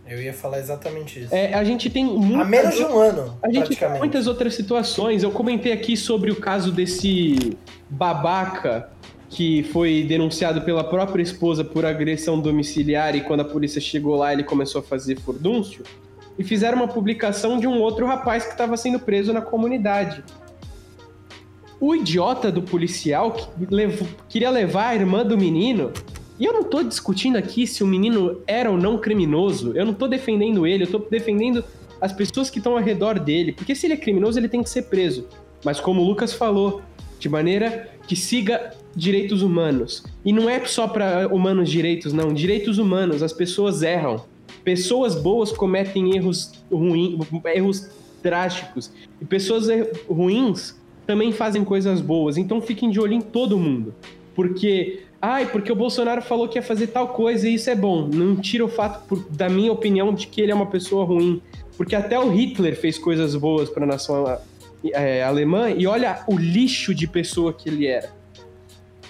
[0.08, 1.34] Eu ia falar exatamente isso.
[1.34, 3.38] É, a gente tem muitas, Há menos de um ano.
[3.41, 5.24] A gente tem muitas outras situações.
[5.24, 7.58] Eu comentei aqui sobre o caso desse
[7.89, 8.89] babaca
[9.30, 14.32] que foi denunciado pela própria esposa por agressão domiciliar e quando a polícia chegou lá
[14.32, 15.84] ele começou a fazer furdúncio.
[16.38, 20.24] E fizeram uma publicação de um outro rapaz que estava sendo preso na comunidade.
[21.80, 25.91] O idiota do policial que levou, queria levar a irmã do menino
[26.39, 29.73] e eu não tô discutindo aqui se o menino era ou não criminoso.
[29.75, 31.63] Eu não tô defendendo ele, eu tô defendendo
[32.01, 33.51] as pessoas que estão ao redor dele.
[33.51, 35.27] Porque se ele é criminoso, ele tem que ser preso.
[35.63, 36.81] Mas como o Lucas falou,
[37.19, 40.03] de maneira que siga direitos humanos.
[40.25, 42.34] E não é só para humanos direitos, não.
[42.34, 44.25] Direitos humanos, as pessoas erram.
[44.63, 47.17] Pessoas boas cometem erros ruins,
[47.55, 47.89] erros
[48.21, 48.91] drásticos.
[49.21, 50.75] E pessoas er, ruins
[51.05, 52.38] também fazem coisas boas.
[52.38, 53.93] Então fiquem de olho em todo mundo.
[54.36, 58.09] Porque ai, porque o Bolsonaro falou que ia fazer tal coisa e isso é bom.
[58.09, 61.41] Não tira o fato, por, da minha opinião, de que ele é uma pessoa ruim.
[61.78, 64.38] Porque até o Hitler fez coisas boas para a nação
[64.91, 68.11] é, alemã e olha o lixo de pessoa que ele era.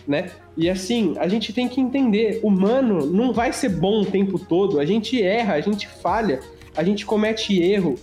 [0.07, 0.29] Né?
[0.55, 4.79] E assim, a gente tem que entender, humano não vai ser bom o tempo todo.
[4.79, 6.41] A gente erra, a gente falha,
[6.77, 7.95] a gente comete erro,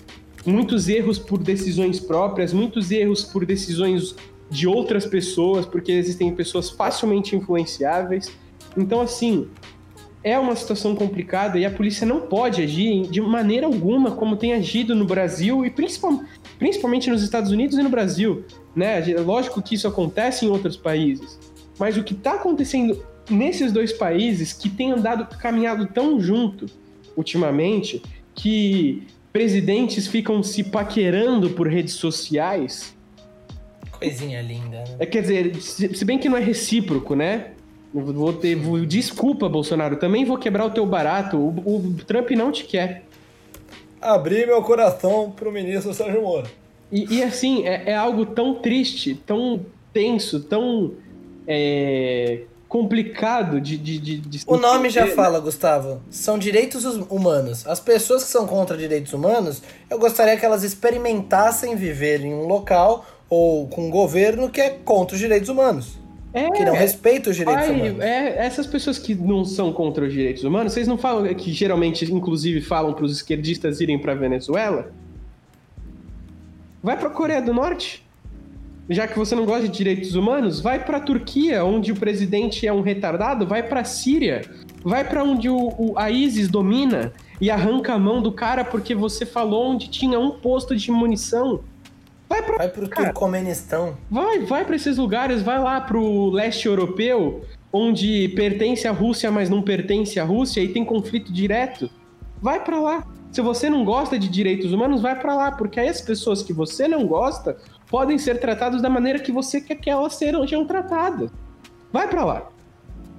[0.45, 4.17] muitos erros por decisões próprias, muitos erros por decisões
[4.51, 8.31] de outras pessoas, porque existem pessoas facilmente influenciáveis.
[8.77, 9.49] Então, assim,
[10.23, 14.53] é uma situação complicada e a polícia não pode agir de maneira alguma como tem
[14.53, 18.45] agido no Brasil e principalmente nos Estados Unidos e no Brasil.
[18.75, 19.01] Né?
[19.25, 21.39] Lógico que isso acontece em outros países,
[21.79, 26.67] mas o que está acontecendo nesses dois países que tem andado caminhado tão junto
[27.17, 28.03] ultimamente
[28.35, 32.95] que presidentes ficam se paquerando por redes sociais
[34.01, 34.79] Coisinha linda.
[34.79, 34.97] Né?
[34.99, 37.53] É, quer dizer, se, bem que não é recíproco, né?
[37.93, 38.57] Vou ter.
[38.57, 41.37] Vou, desculpa, Bolsonaro, também vou quebrar o teu barato.
[41.37, 43.05] O, o Trump não te quer.
[44.01, 46.49] Abri meu coração pro ministro Sérgio Moro.
[46.91, 49.61] E, e assim, é, é, algo tão triste, tão
[49.93, 50.95] tenso, tão
[51.47, 56.01] é, complicado de, de, de, de O nome já fala, Gustavo.
[56.11, 57.67] São direitos humanos.
[57.67, 62.47] As pessoas que são contra direitos humanos, eu gostaria que elas experimentassem viver em um
[62.47, 65.99] local ou com um governo que é contra os direitos humanos.
[66.33, 68.01] É, que não respeita os direitos humanos.
[68.01, 72.05] É, essas pessoas que não são contra os direitos humanos, vocês não falam que geralmente,
[72.13, 74.93] inclusive, falam para os esquerdistas irem para Venezuela?
[76.83, 78.05] Vai para a Coreia do Norte.
[78.89, 82.67] Já que você não gosta de direitos humanos, vai para a Turquia, onde o presidente
[82.67, 84.43] é um retardado, vai para a Síria,
[84.83, 88.95] vai para onde o, o, a ISIS domina e arranca a mão do cara porque
[88.95, 91.61] você falou onde tinha um posto de munição.
[92.31, 93.99] Vai, pra, vai pro cara, Turcomenistão.
[94.09, 99.51] Vai, vai para esses lugares, vai lá pro leste europeu, onde pertence à Rússia, mas
[99.51, 101.91] não pertence à Rússia e tem conflito direto.
[102.41, 103.07] Vai para lá.
[103.33, 106.53] Se você não gosta de direitos humanos, vai para lá, porque aí as pessoas que
[106.53, 107.57] você não gosta
[107.89, 111.33] podem ser tratadas da maneira que você quer que elas sejam tratadas.
[111.93, 112.49] Vai para lá.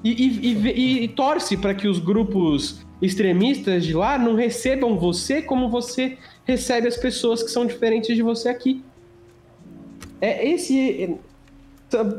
[0.06, 5.42] E, e, e, e torce para que os grupos extremistas de lá não recebam você
[5.42, 8.84] como você recebe as pessoas que são diferentes de você aqui.
[10.22, 11.18] É esse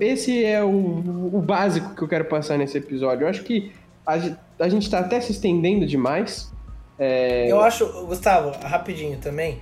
[0.00, 3.24] esse é o, o básico que eu quero passar nesse episódio.
[3.24, 3.72] Eu acho que
[4.06, 4.18] a,
[4.58, 6.52] a gente está até se estendendo demais.
[6.98, 7.50] É...
[7.50, 9.60] Eu acho, Gustavo, rapidinho também.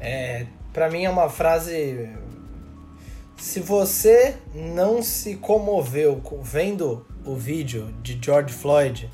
[0.00, 2.08] É, para mim é uma frase.
[3.36, 9.10] Se você não se comoveu vendo o vídeo de George Floyd,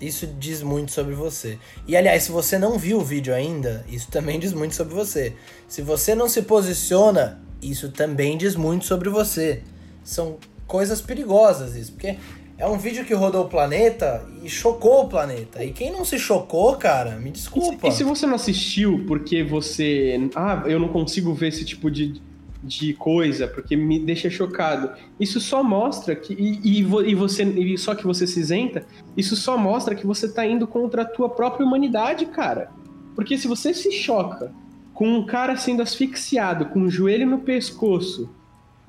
[0.00, 1.58] isso diz muito sobre você.
[1.86, 5.34] E aliás, se você não viu o vídeo ainda, isso também diz muito sobre você.
[5.68, 9.62] Se você não se posiciona, isso também diz muito sobre você.
[10.02, 12.16] São coisas perigosas isso, porque
[12.56, 15.64] é um vídeo que rodou o planeta e chocou o planeta.
[15.64, 17.88] E quem não se chocou, cara, me desculpa.
[17.88, 20.30] E se, e se você não assistiu porque você.
[20.34, 22.22] Ah, eu não consigo ver esse tipo de
[22.64, 24.90] de coisa, porque me deixa chocado.
[25.20, 26.32] Isso só mostra que.
[26.32, 27.44] E, e, e você.
[27.44, 28.86] E só que você se isenta,
[29.16, 32.70] isso só mostra que você tá indo contra a tua própria humanidade, cara.
[33.14, 34.52] Porque se você se choca
[34.94, 38.30] com um cara sendo asfixiado, com o um joelho no pescoço,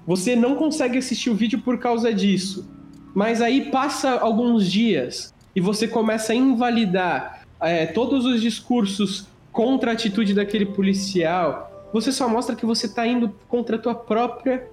[0.05, 2.69] você não consegue assistir o vídeo por causa disso.
[3.13, 9.91] Mas aí passa alguns dias e você começa a invalidar é, todos os discursos contra
[9.91, 14.67] a atitude daquele policial, você só mostra que você tá indo contra a tua própria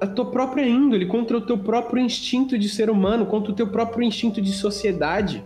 [0.00, 3.66] a tua própria índole, contra o teu próprio instinto de ser humano, contra o teu
[3.66, 5.44] próprio instinto de sociedade,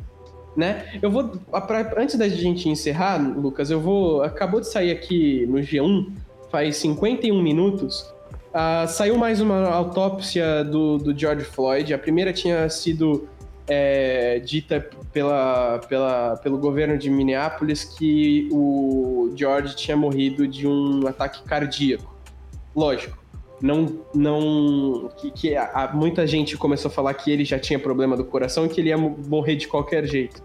[0.57, 0.99] né?
[1.03, 1.29] Eu vou
[1.67, 6.13] pra, antes da gente encerrar, Lucas, eu vou acabou de sair aqui no G1
[6.55, 8.15] faz 51 minutos.
[8.51, 11.93] Uh, saiu mais uma autópsia do, do George Floyd.
[11.93, 13.29] A primeira tinha sido
[13.67, 21.07] é, dita pela, pela, pelo governo de Minneapolis que o George tinha morrido de um
[21.09, 22.15] ataque cardíaco.
[22.77, 23.19] Lógico,
[23.61, 28.17] não, não que, que a, muita gente começou a falar que ele já tinha problema
[28.17, 30.43] do coração e que ele ia morrer de qualquer jeito.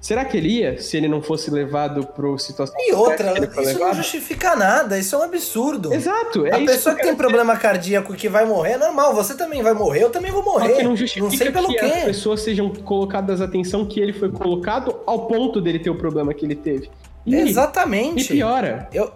[0.00, 3.78] Será que ele ia se ele não fosse levado para situação E outra, isso levado?
[3.80, 5.92] não justifica nada, isso é um absurdo.
[5.92, 6.46] Exato.
[6.46, 9.62] É a pessoa que, que tem problema cardíaco que vai morrer é normal, você também
[9.62, 10.82] vai morrer, eu também vou morrer.
[10.84, 11.84] Não justifica não sei pelo que quê.
[11.86, 16.32] as pessoas sejam colocadas atenção que ele foi colocado ao ponto dele ter o problema
[16.32, 16.88] que ele teve.
[17.24, 18.32] E, Exatamente.
[18.32, 18.88] E piora.
[18.92, 19.10] Eu,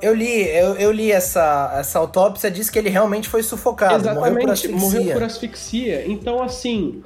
[0.00, 4.30] eu li, eu, eu, li essa, essa autópsia, diz que ele realmente foi sufocado, Exatamente,
[4.30, 4.78] morreu por asfixia.
[4.78, 6.06] Morreu por asfixia.
[6.06, 7.02] Então, assim,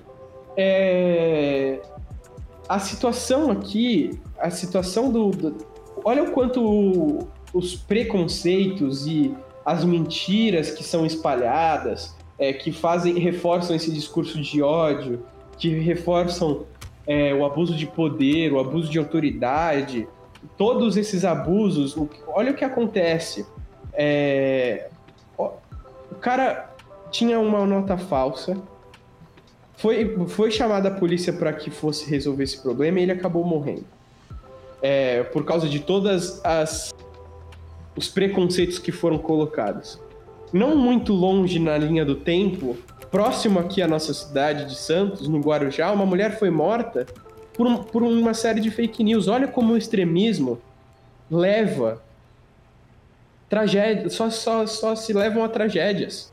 [0.56, 1.80] é
[2.68, 5.56] a situação aqui, a situação do, do
[6.04, 13.76] olha o quanto os preconceitos e as mentiras que são espalhadas, é, que fazem, reforçam
[13.76, 15.22] esse discurso de ódio,
[15.58, 16.64] que reforçam
[17.06, 20.08] é, o abuso de poder, o abuso de autoridade,
[20.56, 21.96] todos esses abusos.
[22.28, 23.46] Olha o que acontece.
[23.92, 24.88] É,
[25.36, 26.70] o cara
[27.10, 28.56] tinha uma nota falsa,
[29.76, 33.84] foi, foi chamada a polícia para que fosse resolver esse problema e ele acabou morrendo.
[34.80, 36.92] É, por causa de todas as
[37.94, 40.00] os preconceitos que foram colocados.
[40.52, 42.76] Não muito longe na linha do tempo,
[43.10, 47.06] próximo aqui à nossa cidade de Santos, no Guarujá, uma mulher foi morta
[47.54, 49.28] por, um, por uma série de fake news.
[49.28, 50.60] Olha como o extremismo
[51.30, 52.02] leva
[53.48, 56.30] tragédias, só, só, só se levam a tragédias.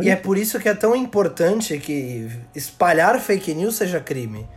[0.00, 4.48] E é por isso que é tão importante que espalhar fake news seja crime.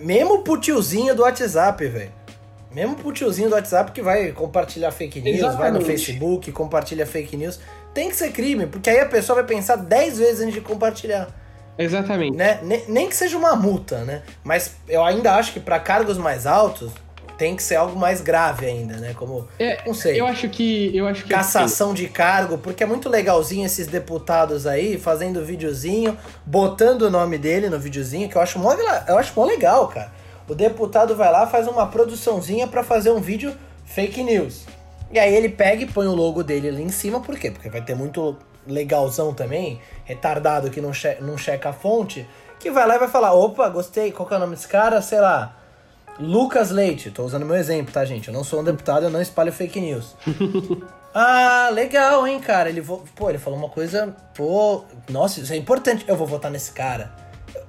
[0.00, 2.10] Mesmo pro tiozinho do WhatsApp, velho.
[2.72, 5.60] Mesmo pro tiozinho do WhatsApp que vai compartilhar fake news, Exatamente.
[5.60, 7.60] vai no Facebook, compartilha fake news.
[7.94, 11.28] Tem que ser crime, porque aí a pessoa vai pensar 10 vezes antes de compartilhar.
[11.78, 12.36] Exatamente.
[12.36, 12.60] Né?
[12.88, 14.22] Nem que seja uma multa, né?
[14.44, 16.92] Mas eu ainda acho que para cargos mais altos,
[17.42, 19.14] tem que ser algo mais grave ainda, né?
[19.14, 20.20] Como, é, não sei.
[20.20, 20.96] Eu acho que...
[20.96, 22.02] Eu acho que Cassação assim...
[22.02, 26.16] de cargo, porque é muito legalzinho esses deputados aí fazendo videozinho,
[26.46, 28.72] botando o nome dele no videozinho, que eu acho mó,
[29.08, 30.12] eu acho mó legal, cara.
[30.48, 33.56] O deputado vai lá, faz uma produçãozinha para fazer um vídeo
[33.86, 34.64] fake news.
[35.10, 37.50] E aí ele pega e põe o logo dele ali em cima, por quê?
[37.50, 42.26] Porque vai ter muito legalzão também, retardado que não, che não checa a fonte,
[42.58, 45.00] que vai lá e vai falar: opa, gostei, qual que é o nome desse cara?
[45.02, 45.56] Sei lá.
[46.18, 48.28] Lucas Leite, tô usando meu exemplo, tá, gente?
[48.28, 50.14] Eu não sou um deputado, eu não espalho fake news.
[51.14, 52.68] ah, legal, hein, cara?
[52.68, 56.72] Ele, pô, ele falou uma coisa, pô, nossa, isso é importante, eu vou votar nesse
[56.72, 57.10] cara.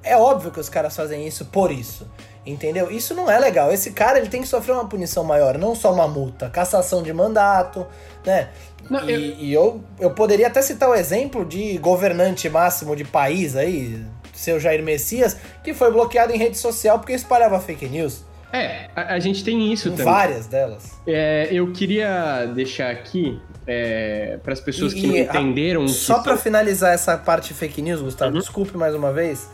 [0.04, 2.06] É óbvio que os caras fazem isso por isso.
[2.46, 2.92] Entendeu?
[2.92, 3.72] Isso não é legal.
[3.72, 7.14] Esse cara ele tem que sofrer uma punição maior, não só uma multa, cassação de
[7.14, 7.88] mandato,
[8.26, 8.50] né?
[8.90, 9.20] Não, e, eu...
[9.38, 14.04] e eu, eu poderia até citar o exemplo de governante máximo de país aí,
[14.34, 18.24] seu Jair Messias, que foi bloqueado em rede social porque espalhava fake news.
[18.52, 20.14] É, a, a gente tem isso tem também.
[20.14, 20.92] Várias delas.
[21.08, 25.88] É, eu queria deixar aqui é, para as pessoas e, que não entenderam.
[25.88, 28.40] Só para finalizar essa parte fake news, Gustavo, uhum.
[28.40, 29.50] desculpe mais uma vez.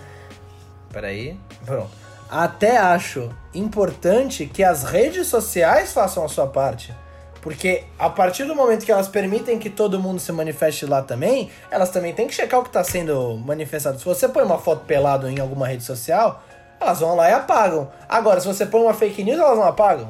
[0.92, 1.38] Peraí.
[1.66, 1.90] Pronto.
[2.30, 6.94] Até acho importante que as redes sociais façam a sua parte.
[7.42, 11.50] Porque a partir do momento que elas permitem que todo mundo se manifeste lá também,
[11.72, 13.98] elas também têm que checar o que está sendo manifestado.
[13.98, 16.44] Se você põe uma foto pelado em alguma rede social,
[16.80, 17.90] elas vão lá e apagam.
[18.08, 20.10] Agora, se você põe uma fake news, elas não apagam.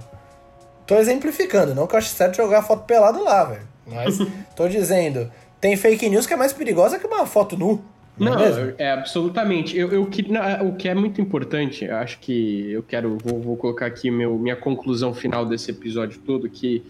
[0.88, 3.68] Tô exemplificando, não que eu acho certo jogar foto pelado lá, velho.
[3.86, 4.18] Mas
[4.56, 7.84] tô dizendo, tem fake news que é mais perigosa que uma foto nu.
[8.18, 9.78] Não, não é, é, absolutamente.
[9.78, 13.56] Eu, eu, não, o que é muito importante, eu acho que eu quero, vou, vou
[13.56, 16.84] colocar aqui meu, minha conclusão final desse episódio todo, que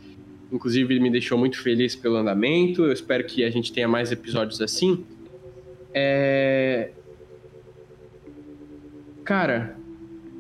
[0.52, 2.84] inclusive me deixou muito feliz pelo andamento.
[2.84, 5.04] Eu espero que a gente tenha mais episódios assim.
[5.93, 6.91] É...
[9.24, 9.78] Cara,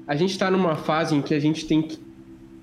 [0.07, 1.99] a gente tá numa fase em que a gente tem que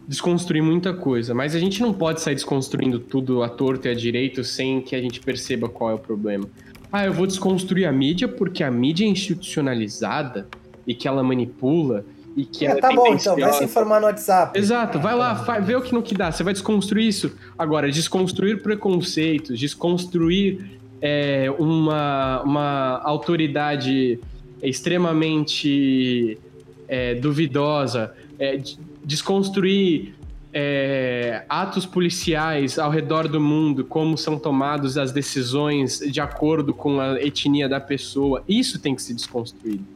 [0.07, 3.95] desconstruir muita coisa, mas a gente não pode sair desconstruindo tudo à torta e à
[3.95, 6.49] direito sem que a gente perceba qual é o problema.
[6.93, 10.47] Ah, eu vou desconstruir a mídia porque a mídia é institucionalizada
[10.87, 12.05] e que ela manipula
[12.37, 14.59] e que é, ela tá bom, então, vai se informar no WhatsApp.
[14.59, 16.31] Exato, vai lá, vai, vê o que não que dá.
[16.31, 17.33] Você vai desconstruir isso.
[17.59, 24.21] Agora, desconstruir preconceitos, desconstruir é, uma, uma autoridade
[24.63, 26.39] extremamente
[26.87, 28.61] é, duvidosa, é,
[29.03, 30.15] desconstruir
[30.53, 37.01] é, atos policiais ao redor do mundo, como são tomadas as decisões de acordo com
[37.01, 39.96] a etnia da pessoa, isso tem que ser desconstruído.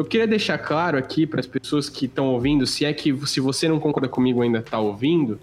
[0.00, 3.38] Eu queria deixar claro aqui para as pessoas que estão ouvindo, se é que se
[3.38, 5.38] você não concorda comigo ainda está ouvindo,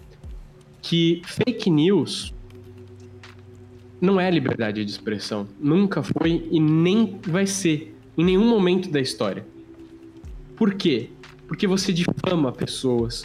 [0.82, 2.34] que fake news
[4.01, 8.99] não é liberdade de expressão, nunca foi e nem vai ser em nenhum momento da
[8.99, 9.45] história.
[10.55, 11.12] Por quê?
[11.47, 13.24] Porque você difama pessoas,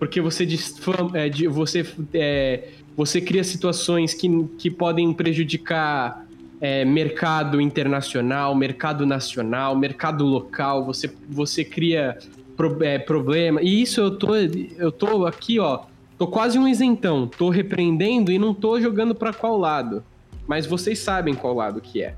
[0.00, 6.25] porque você difama, é, você, é, você cria situações que, que podem prejudicar
[6.60, 12.18] é, mercado internacional, mercado nacional, mercado local, você, você cria
[12.56, 13.60] pro, é, problema.
[13.62, 15.80] E isso eu tô, eu tô aqui, ó,
[16.18, 20.02] tô quase um isentão, tô repreendendo e não tô jogando para qual lado.
[20.46, 22.14] Mas vocês sabem qual lado que é.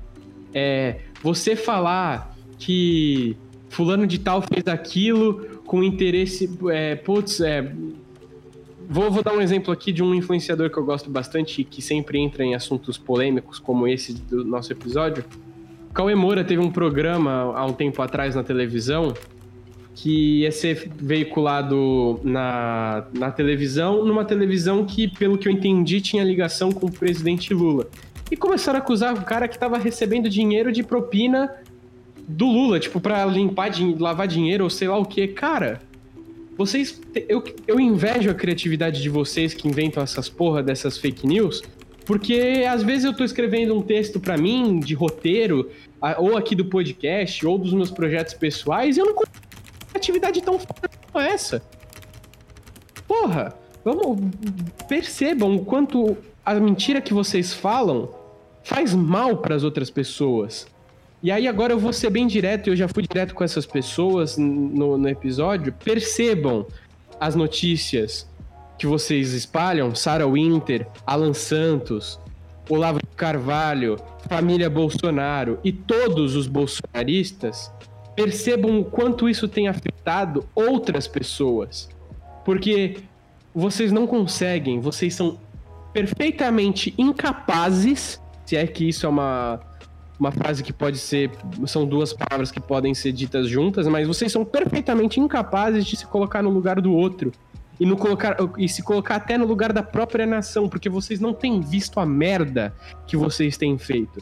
[0.53, 3.35] É você falar que
[3.69, 6.49] fulano de tal fez aquilo com interesse.
[6.69, 7.71] É, putz, é,
[8.89, 11.81] vou, vou dar um exemplo aqui de um influenciador que eu gosto bastante e que
[11.81, 15.23] sempre entra em assuntos polêmicos como esse do nosso episódio.
[15.93, 19.13] Cauê Moura teve um programa há um tempo atrás na televisão
[19.93, 26.23] que ia ser veiculado na, na televisão, numa televisão que, pelo que eu entendi, tinha
[26.23, 27.87] ligação com o presidente Lula.
[28.31, 31.53] E começaram a acusar o cara que estava recebendo dinheiro de propina
[32.25, 35.27] do Lula, tipo, pra limpar, lavar dinheiro ou sei lá o que.
[35.27, 35.81] Cara,
[36.59, 37.01] vocês.
[37.27, 41.63] Eu, eu invejo a criatividade de vocês que inventam essas porra dessas fake news.
[42.05, 45.71] Porque às vezes eu tô escrevendo um texto para mim, de roteiro,
[46.17, 49.37] ou aqui do podcast, ou dos meus projetos pessoais, e eu não consigo
[49.93, 51.61] atividade tão foda como essa.
[53.07, 53.53] Porra,
[53.85, 54.19] vamos.
[54.87, 58.09] Percebam o quanto a mentira que vocês falam
[58.63, 60.67] faz mal para as outras pessoas.
[61.21, 64.37] E aí agora eu vou ser bem direto, eu já fui direto com essas pessoas
[64.37, 65.73] no, no episódio.
[65.73, 66.65] Percebam
[67.19, 68.27] as notícias
[68.77, 72.17] que vocês espalham, Sarah Winter, Alan Santos,
[72.69, 73.97] Olavo Carvalho,
[74.29, 77.69] família Bolsonaro e todos os bolsonaristas,
[78.15, 81.89] percebam o quanto isso tem afetado outras pessoas.
[82.45, 82.97] Porque
[83.53, 85.37] vocês não conseguem, vocês são
[85.91, 89.59] perfeitamente incapazes, se é que isso é uma
[90.19, 91.31] uma frase que pode ser.
[91.65, 96.05] São duas palavras que podem ser ditas juntas, mas vocês são perfeitamente incapazes de se
[96.05, 97.31] colocar no lugar do outro.
[97.79, 101.33] E, no colocar, e se colocar até no lugar da própria nação, porque vocês não
[101.33, 102.75] têm visto a merda
[103.07, 104.21] que vocês têm feito.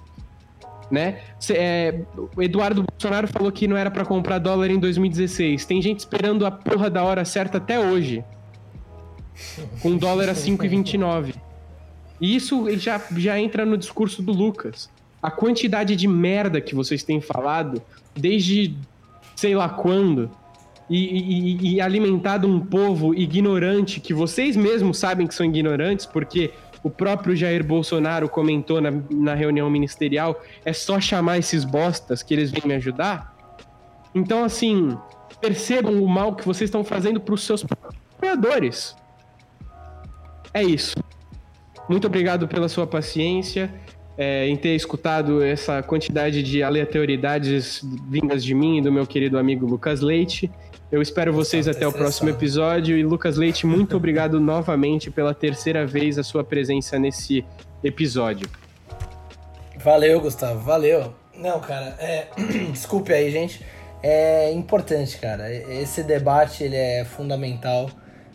[0.92, 1.22] Né?
[1.40, 2.02] Cê, é,
[2.36, 5.66] o Eduardo Bolsonaro falou que não era para comprar dólar em 2016.
[5.66, 8.24] Tem gente esperando a porra da hora certa até hoje.
[9.82, 11.34] Com dólar a 5,29.
[12.22, 14.88] E isso já, já entra no discurso do Lucas
[15.22, 17.82] a quantidade de merda que vocês têm falado
[18.16, 18.76] desde
[19.36, 20.30] sei lá quando
[20.90, 26.54] e, e, e alimentado um povo ignorante que vocês mesmos sabem que são ignorantes, porque
[26.82, 32.34] o próprio Jair Bolsonaro comentou na, na reunião ministerial: é só chamar esses bostas que
[32.34, 33.36] eles vêm me ajudar.
[34.16, 34.98] Então, assim,
[35.42, 37.66] percebam o mal que vocês estão fazendo para os seus
[38.16, 38.96] apoiadores.
[40.54, 40.96] É isso.
[41.90, 43.74] Muito obrigado pela sua paciência
[44.18, 49.38] é, em ter escutado essa quantidade de aleatoriedades vindas de mim e do meu querido
[49.38, 50.50] amigo Lucas Leite.
[50.92, 52.98] Eu espero vocês até o próximo episódio.
[52.98, 57.46] E Lucas Leite, muito obrigado novamente pela terceira vez a sua presença nesse
[57.84, 58.50] episódio.
[59.78, 61.14] Valeu, Gustavo, valeu.
[61.36, 62.28] Não, cara, é...
[62.72, 63.64] desculpe aí, gente.
[64.02, 65.54] É importante, cara.
[65.54, 67.90] Esse debate ele é fundamental.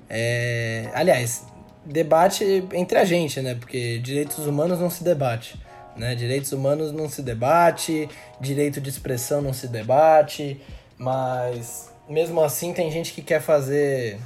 [0.08, 0.88] É...
[0.92, 1.46] Aliás,
[1.84, 3.54] debate entre a gente, né?
[3.54, 5.58] Porque direitos humanos não se debate.
[5.96, 6.14] Né?
[6.14, 8.08] Direitos humanos não se debate,
[8.40, 10.60] direito de expressão não se debate,
[10.98, 14.18] mas mesmo assim tem gente que quer fazer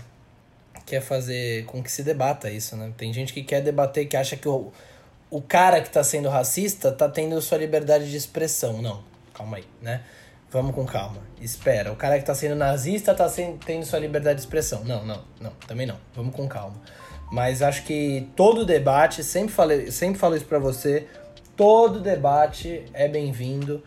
[0.85, 2.93] quer fazer com que se debata isso, né?
[2.97, 4.73] Tem gente que quer debater que acha que o,
[5.29, 8.81] o cara que está sendo racista está tendo sua liberdade de expressão.
[8.81, 9.03] Não,
[9.35, 10.03] calma aí, né?
[10.51, 11.19] Vamos com calma.
[11.41, 13.29] Espera, o cara que está sendo nazista está
[13.67, 14.85] tendo sua liberdade de expressão.
[14.85, 15.97] Não, não, não, também não.
[16.15, 16.81] Vamos com calma.
[17.31, 21.09] Mas acho que todo debate, sempre falei, sempre falo isso para você,
[21.57, 23.83] todo debate é bem-vindo.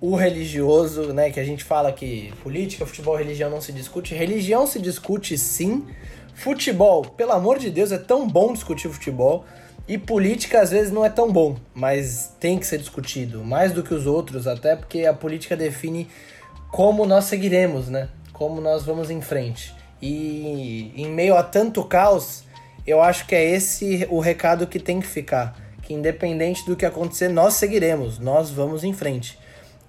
[0.00, 4.14] O religioso, né, que a gente fala que política, futebol, religião não se discute.
[4.14, 5.86] Religião se discute sim.
[6.34, 9.44] Futebol, pelo amor de Deus, é tão bom discutir futebol.
[9.86, 13.82] E política às vezes não é tão bom, mas tem que ser discutido, mais do
[13.82, 16.06] que os outros, até porque a política define
[16.70, 18.08] como nós seguiremos, né?
[18.32, 19.74] Como nós vamos em frente.
[20.02, 22.44] E em meio a tanto caos,
[22.86, 26.84] eu acho que é esse o recado que tem que ficar que independente do que
[26.84, 29.38] acontecer, nós seguiremos, nós vamos em frente.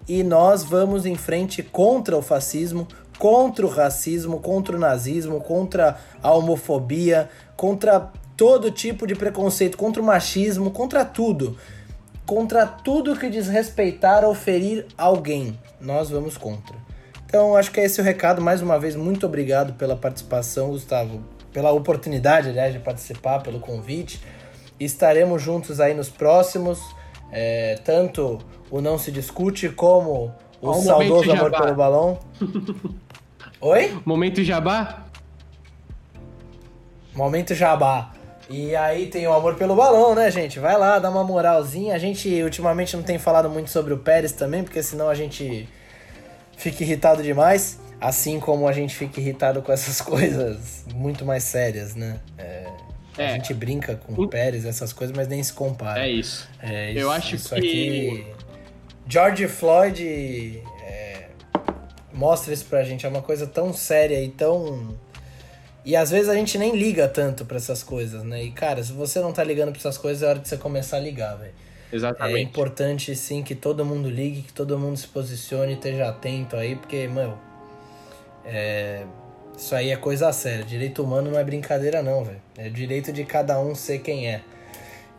[0.08, 2.88] E nós vamos em frente contra o fascismo,
[3.18, 10.02] contra o racismo, contra o nazismo, contra a homofobia, contra todo tipo de preconceito, contra
[10.02, 11.58] o machismo, contra tudo.
[12.26, 16.78] Contra tudo que desrespeitar ou ferir alguém, nós vamos contra.
[17.26, 18.42] Então, acho que é esse o recado.
[18.42, 21.22] Mais uma vez, muito obrigado pela participação, Gustavo,
[21.52, 24.22] pela oportunidade, aliás, de participar, pelo convite.
[24.80, 26.80] Estaremos juntos aí nos próximos.
[27.32, 28.40] É, tanto
[28.72, 32.20] o Não Se Discute como o saudoso Amor pelo Balão.
[33.62, 33.98] Oi?
[34.06, 35.06] Momento Jabá?
[37.14, 38.14] Momento Jabá.
[38.50, 40.60] E aí tem o Amor pelo Balão, né, gente?
[40.60, 41.94] Vai lá, dá uma moralzinha.
[41.94, 45.70] A gente ultimamente não tem falado muito sobre o Pérez também, porque senão a gente
[46.58, 47.80] fica irritado demais.
[48.02, 52.20] Assim como a gente fica irritado com essas coisas muito mais sérias, né?
[52.38, 52.66] É,
[53.22, 53.28] é.
[53.28, 56.06] A gente brinca com o Pérez, essas coisas, mas nem se compara.
[56.06, 56.48] É isso.
[56.62, 57.58] É, isso Eu acho isso que.
[57.58, 58.28] Aqui,
[59.08, 61.30] George Floyd é,
[62.14, 63.06] mostra isso pra gente.
[63.06, 64.98] É uma coisa tão séria e tão.
[65.84, 68.44] E às vezes a gente nem liga tanto para essas coisas, né?
[68.44, 70.98] E cara, se você não tá ligando pra essas coisas, é hora de você começar
[70.98, 71.54] a ligar, velho.
[71.92, 72.38] Exatamente.
[72.38, 76.76] É importante sim que todo mundo ligue, que todo mundo se posicione, esteja atento aí,
[76.76, 77.40] porque, mano,
[78.46, 79.06] é,
[79.60, 80.64] isso aí é coisa séria.
[80.64, 82.42] Direito humano não é brincadeira, não, velho.
[82.58, 84.42] É direito de cada um ser quem é.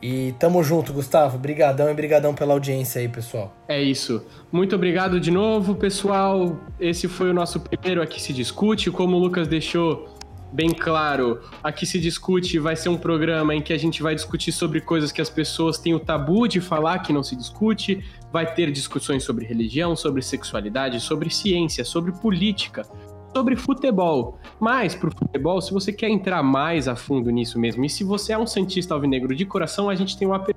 [0.02, 1.36] E tamo junto, Gustavo.
[1.36, 3.54] Brigadão e brigadão pela audiência aí, pessoal.
[3.68, 4.24] É isso.
[4.50, 6.58] Muito obrigado de novo, pessoal.
[6.80, 8.90] Esse foi o nosso primeiro Aqui Se Discute.
[8.90, 10.08] Como o Lucas deixou
[10.52, 14.52] bem claro, Aqui Se Discute vai ser um programa em que a gente vai discutir
[14.52, 18.02] sobre coisas que as pessoas têm o tabu de falar que não se discute.
[18.32, 22.86] Vai ter discussões sobre religião, sobre sexualidade, sobre ciência, sobre política,
[23.34, 24.38] sobre futebol.
[24.58, 28.32] Mas pro futebol, se você quer entrar mais a fundo nisso mesmo, e se você
[28.32, 30.54] é um santista alvinegro de coração, a gente tem um app.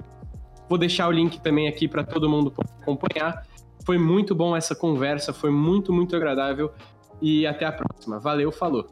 [0.67, 3.45] Vou deixar o link também aqui para todo mundo acompanhar.
[3.85, 6.73] Foi muito bom essa conversa, foi muito, muito agradável.
[7.21, 8.19] E até a próxima.
[8.19, 8.87] Valeu, falou.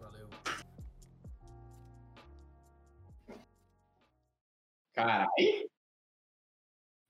[0.00, 0.28] Valeu.
[4.94, 5.28] Caralho.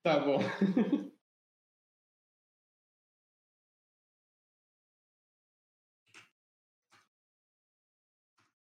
[0.02, 0.38] Tá bom.